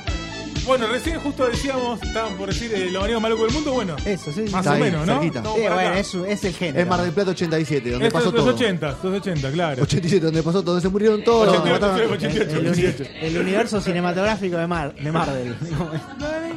Bueno, 0.65 0.88
recién 0.88 1.19
justo 1.19 1.45
decíamos, 1.47 2.01
estaban 2.01 2.34
por 2.38 2.49
decir 2.49 2.73
eh, 2.73 2.89
lo 2.89 3.01
maníaco 3.01 3.21
más 3.21 3.30
loco 3.32 3.43
del 3.45 3.54
mundo. 3.54 3.71
Bueno, 3.73 3.95
Eso, 4.04 4.32
sí. 4.32 4.41
más 4.51 4.65
Está 4.65 4.71
o 4.71 4.73
ahí, 4.73 4.82
menos, 4.82 5.06
¿no? 5.06 5.13
cerquita. 5.13 5.39
Estamos 5.39 5.60
Eh, 5.60 5.63
por 5.63 5.73
bueno, 5.73 5.89
acá. 5.89 5.99
es, 5.99 6.13
es 6.15 6.43
el 6.43 6.54
género. 6.56 6.80
Es 6.80 6.88
Mar 6.88 7.01
del 7.04 7.12
Plata 7.12 7.32
87, 7.32 7.91
donde 7.91 8.08
Esto 8.08 8.17
pasó 8.17 8.30
es 8.30 8.34
los 8.36 8.43
todo. 8.45 8.56
80, 8.56 8.97
los 9.04 9.13
80, 9.21 9.51
claro. 9.51 9.84
87, 9.84 10.25
donde 10.25 10.41
pasó 10.43 10.62
todo. 10.62 10.71
Donde 10.73 10.82
se 10.82 10.89
murieron 10.89 11.23
todos. 11.23 11.45
donde 11.54 11.71
88, 11.71 11.86
mataron- 11.86 12.12
88, 12.17 12.51
el, 12.51 12.67
uni- 12.67 12.69
88. 12.88 13.12
el 13.21 13.38
universo 13.38 13.82
cinematográfico 13.82 14.58
de, 14.58 14.67
Mar, 14.67 14.95
de 14.95 15.12
Marvel. 15.12 15.56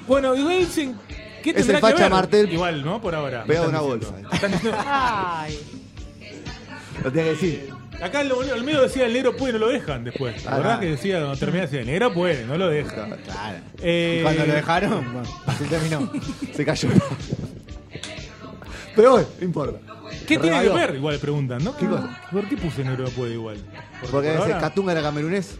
Bueno, 0.06 0.34
igual 0.34 0.58
dicen. 0.58 0.96
¿Qué 1.42 1.50
Es 1.50 1.56
tendrá 1.56 1.76
el 1.76 1.82
facha 1.82 2.02
ver? 2.04 2.10
Martel. 2.10 2.52
Igual, 2.52 2.84
¿no? 2.84 3.00
Por 3.00 3.14
ahora. 3.14 3.44
Pegado 3.44 3.66
me 3.66 3.70
una 3.70 3.80
bolsa. 3.80 4.06
diciendo. 4.08 4.30
Están 4.32 4.50
diciendo- 4.52 4.78
Ay. 4.86 5.58
Lo 7.04 7.10
tenía 7.12 7.24
que 7.24 7.30
decir. 7.30 7.70
Acá 8.00 8.20
el, 8.20 8.30
el 8.32 8.64
medio 8.64 8.82
decía 8.82 9.06
el 9.06 9.12
negro 9.12 9.36
puede 9.36 9.54
no 9.54 9.58
lo 9.58 9.68
dejan 9.68 10.04
después. 10.04 10.44
La 10.44 10.56
verdad 10.56 10.74
ah. 10.74 10.80
que 10.80 10.86
decía, 10.86 11.18
cuando 11.18 11.36
termina 11.36 11.62
decía, 11.62 11.80
el 11.80 11.86
negro 11.86 12.14
puede, 12.14 12.44
no 12.44 12.56
lo 12.56 12.68
deja. 12.68 13.06
Claro. 13.24 13.58
Eh, 13.82 14.20
Cuando 14.22 14.46
lo 14.46 14.52
dejaron, 14.54 15.12
bueno, 15.12 15.28
así 15.46 15.64
terminó. 15.64 16.12
Se 16.54 16.64
cayó. 16.64 16.88
Pero 18.94 19.12
bueno, 19.12 19.28
no 19.38 19.44
importa. 19.44 19.78
¿Qué 20.26 20.38
tiene 20.38 20.62
que 20.62 20.68
ver? 20.68 20.94
Igual 20.94 21.18
preguntan, 21.18 21.62
¿no? 21.64 21.76
¿Qué 21.76 21.86
cosa? 21.86 22.20
¿Por 22.30 22.48
qué 22.48 22.56
puse 22.56 22.84
negro 22.84 23.08
puede 23.10 23.34
igual? 23.34 23.56
Por- 24.00 24.10
Porque 24.10 24.28
por 24.28 24.36
ese 24.36 24.52
ahora- 24.52 24.60
Catunga 24.60 24.92
era 24.92 25.02
camerunés. 25.02 25.58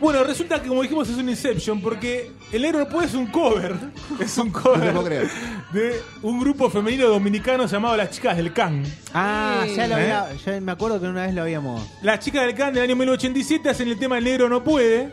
Bueno, 0.00 0.22
resulta 0.22 0.62
que 0.62 0.68
como 0.68 0.82
dijimos 0.82 1.08
es 1.08 1.16
un 1.16 1.28
Inception 1.28 1.80
porque 1.80 2.30
el 2.52 2.62
negro 2.62 2.78
no 2.80 2.88
puede 2.88 3.06
es 3.08 3.14
un 3.14 3.26
cover. 3.26 3.74
Es 4.20 4.38
un 4.38 4.52
No 4.52 4.54
te 4.54 4.60
cover 4.62 4.92
puedo 4.92 5.04
creer. 5.04 5.28
de 5.72 6.00
un 6.22 6.38
grupo 6.40 6.70
femenino 6.70 7.08
dominicano 7.08 7.66
llamado 7.66 7.96
Las 7.96 8.10
Chicas 8.10 8.36
del 8.36 8.52
Can. 8.52 8.84
Ah, 9.12 9.64
ya 9.74 9.88
lo 9.88 9.96
¿Eh? 9.98 10.12
había. 10.12 10.28
Yo 10.36 10.60
me 10.60 10.72
acuerdo 10.72 11.00
que 11.00 11.06
una 11.08 11.22
vez 11.26 11.34
lo 11.34 11.42
habíamos. 11.42 11.84
Las 12.02 12.20
Chicas 12.20 12.46
del 12.46 12.54
Can 12.54 12.74
del 12.74 12.84
año 12.84 12.94
1987 12.96 13.68
hacen 13.70 13.88
el 13.88 13.98
tema 13.98 14.18
El 14.18 14.24
negro 14.24 14.48
no 14.48 14.62
puede. 14.62 15.12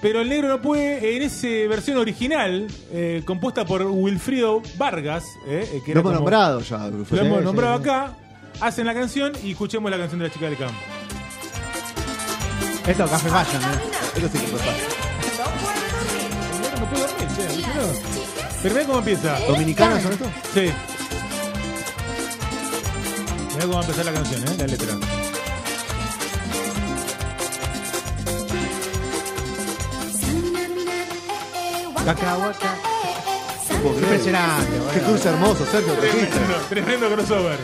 Pero 0.00 0.20
el 0.20 0.28
negro 0.28 0.46
no 0.48 0.62
puede 0.62 1.16
en 1.16 1.22
esa 1.22 1.48
versión 1.68 1.96
original, 1.98 2.68
eh, 2.92 3.22
compuesta 3.24 3.64
por 3.66 3.82
Wilfrido 3.82 4.62
Vargas, 4.76 5.24
eh, 5.48 5.68
eh, 5.72 5.82
que 5.84 5.92
Lo 5.92 6.00
era 6.00 6.00
hemos 6.00 6.02
como- 6.02 6.14
nombrado 6.14 6.60
ya. 6.60 6.78
Lo 6.86 6.86
hemos 7.04 7.08
Sí, 7.08 7.44
nombrado 7.44 7.76
sí, 7.78 7.82
acá. 7.82 8.16
Hacen 8.60 8.86
la 8.86 8.94
canción 8.94 9.32
y 9.42 9.50
escuchemos 9.50 9.90
la 9.90 9.98
canción 9.98 10.20
de 10.20 10.28
la 10.28 10.32
chica 10.32 10.46
del 10.46 10.56
campo. 10.56 10.76
Esto 12.86 13.04
es 13.04 13.10
Café 13.10 13.28
Fashion, 13.28 13.62
¿eh? 13.62 13.97
Eso 14.16 14.28
sí 14.32 14.38
que 14.38 14.46
fue 14.46 14.58
fácil. 14.58 14.84
No 16.80 16.90
puedo 16.90 17.06
dormir, 17.06 17.28
che, 17.36 17.42
alucinado. 17.46 17.92
Pero 18.62 18.74
mirá 18.74 18.86
cómo 18.86 18.98
empieza. 18.98 19.38
¿Dominicanos 19.46 20.02
son 20.02 20.12
estos? 20.12 20.28
Sí. 20.54 20.72
Mirá 23.54 23.60
cómo 23.62 23.72
va 23.74 23.80
a 23.80 23.82
empezar 23.82 24.04
la 24.04 24.12
canción, 24.12 24.42
¿eh? 24.42 24.54
La 24.58 24.66
letra. 24.66 24.94
Creer. 32.14 33.98
Impresionante, 34.00 34.72
Qué 34.94 35.00
cruce 35.00 35.28
hermoso, 35.28 35.66
Sergio. 35.70 35.92
Tremendo, 35.94 36.56
tremendo 36.68 37.10
crossover. 37.10 37.58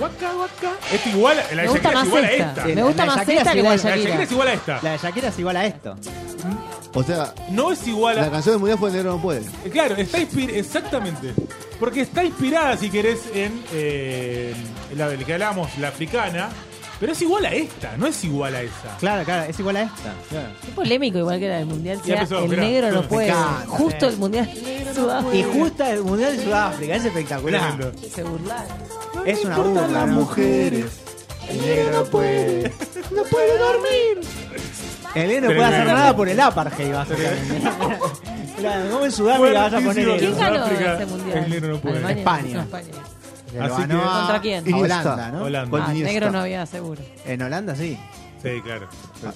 Waka, 0.00 0.36
waka. 0.36 0.72
Esta 0.92 1.08
igual, 1.10 1.36
la 1.36 1.46
de 1.46 1.56
Me 1.56 1.68
gusta 1.68 1.90
Shakira 1.90 1.90
es 1.90 1.94
más 1.94 2.06
igual 2.06 2.24
a 2.24 2.30
esta. 2.32 2.48
esta. 2.50 2.66
Sí, 2.66 2.72
Me 2.74 2.82
gusta 2.82 2.96
la 3.06 3.12
de 3.12 3.16
más 3.16 3.18
Shakira 3.18 3.38
esta 3.40 3.40
es 3.40 3.42
que 3.42 3.44
la 3.44 3.52
de 3.52 3.58
igual, 3.60 3.76
La 3.76 3.90
de 3.90 3.90
Shakira 3.90 4.10
Shakira. 4.10 4.22
es 4.24 4.32
igual 4.32 4.48
a 4.48 4.52
esta. 4.54 4.80
La 4.82 4.90
de 4.92 4.98
Shakira 4.98 5.28
es 5.28 5.38
igual 5.38 5.56
a 5.56 5.66
esto. 5.66 5.96
O 6.92 7.02
sea, 7.04 7.34
No 7.50 7.70
es 7.72 7.86
igual 7.86 8.18
a. 8.18 8.22
la 8.22 8.30
canción 8.30 8.54
del 8.54 8.58
mundial 8.60 8.78
fue 8.78 8.88
el 8.90 8.96
negro 8.96 9.12
no 9.12 9.22
puede. 9.22 9.40
Eh, 9.64 9.70
Claro, 9.70 9.94
está 9.96 10.18
inspirada, 10.18 10.58
exactamente. 10.58 11.34
Porque 11.78 12.00
está 12.02 12.24
inspirada, 12.24 12.76
si 12.76 12.90
querés, 12.90 13.20
en 13.34 13.62
eh, 13.72 14.54
la 14.96 15.08
del 15.08 15.24
que 15.24 15.32
hablábamos, 15.34 15.76
la 15.78 15.88
africana. 15.88 16.48
Pero 16.98 17.12
es 17.12 17.22
igual 17.22 17.46
a 17.46 17.52
esta, 17.54 17.96
no 17.96 18.06
es 18.06 18.22
igual 18.24 18.54
a 18.54 18.60
esa. 18.60 18.96
Claro, 18.98 19.24
claro, 19.24 19.48
es 19.48 19.58
igual 19.58 19.76
a 19.76 19.82
esta. 19.84 20.12
Qué 20.66 20.72
polémico, 20.72 21.16
igual 21.16 21.38
que 21.40 21.48
la 21.48 21.56
del 21.56 21.66
mundial. 21.66 21.96
Ya 21.98 22.04
sea, 22.04 22.14
empezó, 22.16 22.38
el 22.44 22.50
mirá. 22.50 22.62
negro 22.62 22.90
no 22.92 23.00
Me 23.02 23.08
puede. 23.08 23.28
encanta, 23.28 23.66
Justo 23.68 24.06
sí. 24.06 24.12
el 24.12 24.18
mundial 24.18 24.50
Sudáfrica. 24.94 25.36
Y 25.36 25.42
justo 25.44 25.84
el 25.86 26.02
Mundial 26.02 26.36
de 26.36 26.44
Sudáfrica, 26.44 26.94
es 26.96 27.04
espectacular. 27.06 27.76
Tremendo. 27.78 28.08
Se 28.14 28.22
burlaron. 28.22 28.66
Es 29.26 29.44
una 29.44 29.56
burla, 29.58 29.88
las 29.88 30.08
mujeres. 30.08 30.86
El 31.48 31.60
negro 31.60 31.98
no 31.98 32.04
puede. 32.10 32.72
No 33.14 33.22
puede 33.24 33.58
dormir. 33.58 34.20
El 35.14 35.28
negro 35.28 35.48
no 35.50 35.56
puede 35.56 35.64
hacer 35.64 35.86
nada 35.86 36.16
por 36.16 36.28
el 36.28 36.40
apartheid, 36.40 36.92
básicamente. 36.92 37.60
Claro, 38.58 38.90
como 38.90 39.04
en 39.06 39.12
Sudáfrica 39.12 39.60
vas 39.62 39.72
a 39.74 39.80
poner 39.80 40.18
¿Quién 40.18 40.38
ganó 40.38 40.56
Sudáfrica, 40.58 40.94
ese 40.94 41.06
mundial? 41.06 41.38
el 41.44 41.50
negro 41.50 41.68
no 41.68 41.80
puede. 41.80 41.96
Alemania. 41.98 42.20
España. 42.20 42.54
No, 42.54 42.60
España. 42.62 43.64
Así 43.64 43.80
ganó 43.82 43.88
que- 44.00 44.06
a- 44.06 44.12
¿Contra 44.20 44.40
quién? 44.40 44.74
Holanda, 44.74 45.30
¿no? 45.32 45.42
Holanda. 45.44 45.70
¿Cuál 45.70 45.82
Ah, 45.86 45.90
Iniesta? 45.90 46.12
negro 46.12 46.30
no 46.30 46.38
había 46.40 46.66
seguro. 46.66 47.02
En 47.26 47.42
Holanda 47.42 47.74
sí. 47.74 47.98
Sí, 48.42 48.48
claro. 48.62 48.88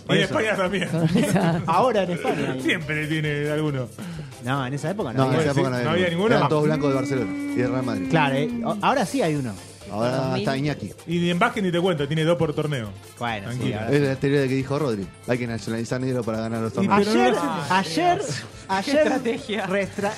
por 0.07 0.17
y 0.17 0.19
en 0.21 0.25
eso. 0.25 0.39
España 0.39 0.57
también. 0.57 0.89
Ahora 1.67 2.03
en 2.05 2.11
España. 2.13 2.57
Siempre 2.63 3.07
tiene 3.07 3.51
alguno. 3.51 3.89
No, 4.45 4.67
en 4.67 4.75
esa 4.75 4.91
época 4.91 5.13
no. 5.13 5.19
No, 5.19 5.25
en 5.25 5.31
había. 5.31 5.43
esa 5.47 5.55
sí, 5.55 5.61
época 5.61 5.71
no 5.71 5.77
había, 5.77 5.85
no 5.89 5.91
había 5.95 6.09
ninguno. 6.11 6.37
Eran 6.37 6.49
todos 6.49 6.65
blancos 6.65 6.89
de 6.91 6.95
Barcelona 6.95 7.33
y 7.33 7.57
de 7.57 7.67
Real 7.67 7.83
Madrid. 7.83 8.07
Claro, 8.11 8.35
eh, 8.37 8.63
ahora 8.83 9.05
sí 9.07 9.21
hay 9.23 9.35
uno. 9.35 9.53
Ahora 9.95 10.17
2000. 10.17 10.39
está 10.41 10.57
Iñaki. 10.57 10.93
Y 11.07 11.31
en 11.31 11.39
básquet 11.39 11.63
ni 11.65 11.73
te 11.73 11.81
cuento, 11.81 12.07
tiene 12.07 12.25
dos 12.25 12.37
por 12.37 12.53
torneo. 12.55 12.91
Bueno, 13.19 13.51
sí, 13.53 13.57
Tranquilo. 13.59 13.81
ahora 13.81 13.97
Es 13.97 14.03
la 14.03 14.17
teoría 14.17 14.41
de 14.43 14.49
que 14.49 14.55
dijo 14.55 14.79
Rodri. 14.79 15.07
Hay 15.29 15.39
que 15.39 15.47
nacionalizar 15.47 16.01
negro 16.01 16.23
para 16.23 16.41
ganar 16.41 16.61
los 16.63 16.73
torneos. 16.73 16.99
pero 17.07 17.11
Ayer, 17.11 17.35
no 17.35 17.65
ayer, 17.71 18.21
ayer, 18.69 18.97
estrategia. 18.99 19.67
restra- 19.67 20.13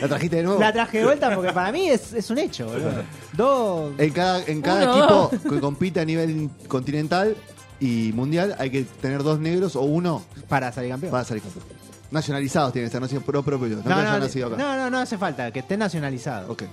¿La 0.00 0.08
trajiste 0.08 0.36
de 0.36 0.42
nuevo? 0.42 0.60
la 0.60 0.72
traje 0.72 0.98
de 0.98 1.04
vuelta 1.04 1.34
porque 1.34 1.52
para 1.52 1.70
mí 1.72 1.88
es, 1.88 2.12
es 2.12 2.28
un 2.30 2.38
hecho, 2.38 2.66
boludo. 2.66 3.02
Dos. 3.34 3.92
En 3.98 4.10
cada, 4.12 4.42
en 4.44 4.60
cada 4.62 4.92
Uno. 4.94 5.30
equipo 5.30 5.50
que 5.54 5.60
compite 5.60 6.00
a 6.00 6.04
nivel 6.04 6.50
continental 6.68 7.36
y 7.78 8.12
mundial 8.14 8.54
hay 8.58 8.70
que 8.70 8.82
tener 9.00 9.22
dos 9.22 9.38
negros 9.40 9.76
o 9.76 9.82
uno 9.82 10.22
Para 10.48 10.72
salir 10.72 10.90
campeón. 10.90 11.12
para 11.12 11.24
salir 11.24 11.42
campeón. 11.42 11.64
Nacionalizados 12.10 12.72
tienen 12.72 12.84
que 12.86 12.88
estar, 12.88 13.00
no 13.00 13.08
siempre 13.08 13.30
pro 13.32 13.42
propio. 13.42 13.68
No, 13.68 13.76
no, 13.76 13.82
que 13.84 13.92
hayan 13.92 14.12
no, 14.12 14.18
nacido 14.18 14.46
acá. 14.48 14.56
no, 14.56 14.76
no, 14.76 14.90
no 14.90 14.98
hace 14.98 15.16
falta, 15.16 15.50
que 15.50 15.60
esté 15.60 15.76
nacionalizado. 15.78 16.52
Ok. 16.52 16.64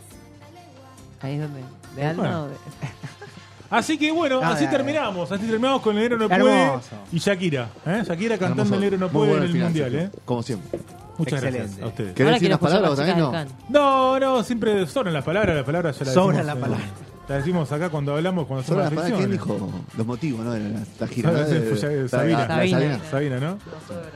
Ahí 1.22 1.36
es 1.36 1.42
donde. 1.42 1.62
De 1.96 2.06
alma 2.06 2.24
Bueno. 2.24 2.44
o 2.44 2.48
de- 2.48 2.56
Así 3.70 4.00
que 4.00 4.12
bueno, 4.12 4.40
Ah, 4.44 4.54
así 4.54 4.64
ya, 4.64 4.72
terminamos. 4.72 5.32
Así 5.32 5.46
terminamos 5.46 5.82
con 5.84 5.96
el 5.96 6.02
negro 6.02 6.18
no 6.18 6.26
Hermoso. 6.34 6.42
puede 6.90 6.98
y 7.12 7.20
Shakira. 7.20 7.70
¿eh? 7.86 8.04
Shakira 8.08 8.38
cantando 8.40 8.64
Hermoso. 8.64 8.76
el 8.76 8.82
negro 8.82 8.98
no 8.98 9.10
Muy 9.10 9.14
puede 9.28 9.38
en 9.38 9.44
el 9.44 9.52
final, 9.52 9.64
mundial. 9.66 9.96
¿eh? 9.96 10.10
Como 10.26 10.42
siempre. 10.42 10.80
Muchas 11.20 11.34
Excelente. 11.44 11.60
gracias 11.68 11.84
a 11.84 11.88
ustedes. 11.88 12.14
¿Querés 12.16 12.34
decir 12.34 12.48
unas 12.50 12.60
palabras 12.60 12.96
también? 12.96 13.20
No. 13.20 13.32
No, 13.70 14.20
no, 14.20 14.44
siempre 14.44 14.88
sobran 14.88 15.14
las 15.14 15.24
palabras. 15.24 15.56
Las 15.56 15.66
palabras 15.66 16.00
ya 16.00 16.06
las 16.06 16.14
Sobran 16.16 16.48
las 16.48 16.56
eh, 16.58 16.60
palabras. 16.60 16.88
Las 17.28 17.38
decimos 17.40 17.72
acá 17.72 17.90
cuando 17.92 18.16
hablamos, 18.16 18.48
cuando 18.48 18.62
hacemos 18.64 18.78
la 18.80 18.86
las 18.86 18.94
palabra, 18.96 19.18
¿quién 19.18 19.32
dijo 19.32 19.70
los 19.98 20.08
motivos, 20.08 20.44
no? 20.46 20.52
De 20.54 20.62
la, 20.62 20.80
la 21.00 21.08
gira. 21.08 21.32
¿no? 21.32 21.38
De- 21.38 21.62
fue 21.62 21.78
ya- 21.78 21.90
la- 21.90 22.08
Sabina. 22.08 22.38
la- 22.40 22.48
la 22.48 22.56
Sabina. 22.70 23.00
Sabina, 23.12 23.40
¿no? 23.40 23.50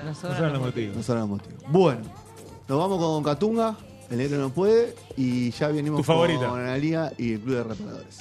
Nos 0.04 0.24
No 0.24 0.36
sobran 0.36 0.54
los 0.54 0.62
motivos. 0.64 0.98
No 0.98 1.04
son 1.04 1.20
los 1.20 1.28
motivos. 1.30 1.62
Bueno, 1.68 2.02
nos 2.68 2.80
vamos 2.80 2.98
con 2.98 3.24
Catunga, 3.24 3.76
el 4.10 4.18
negro 4.18 4.38
no 4.38 4.50
puede, 4.50 4.96
y 5.18 5.52
ya 5.52 5.68
venimos 5.70 6.00
Tu 6.02 6.04
favorita. 6.04 6.48
con 6.50 6.60
Analia 6.60 7.14
y 7.18 7.34
el 7.34 7.40
Club 7.40 7.56
de 7.56 7.64
Reparadores. 7.64 8.20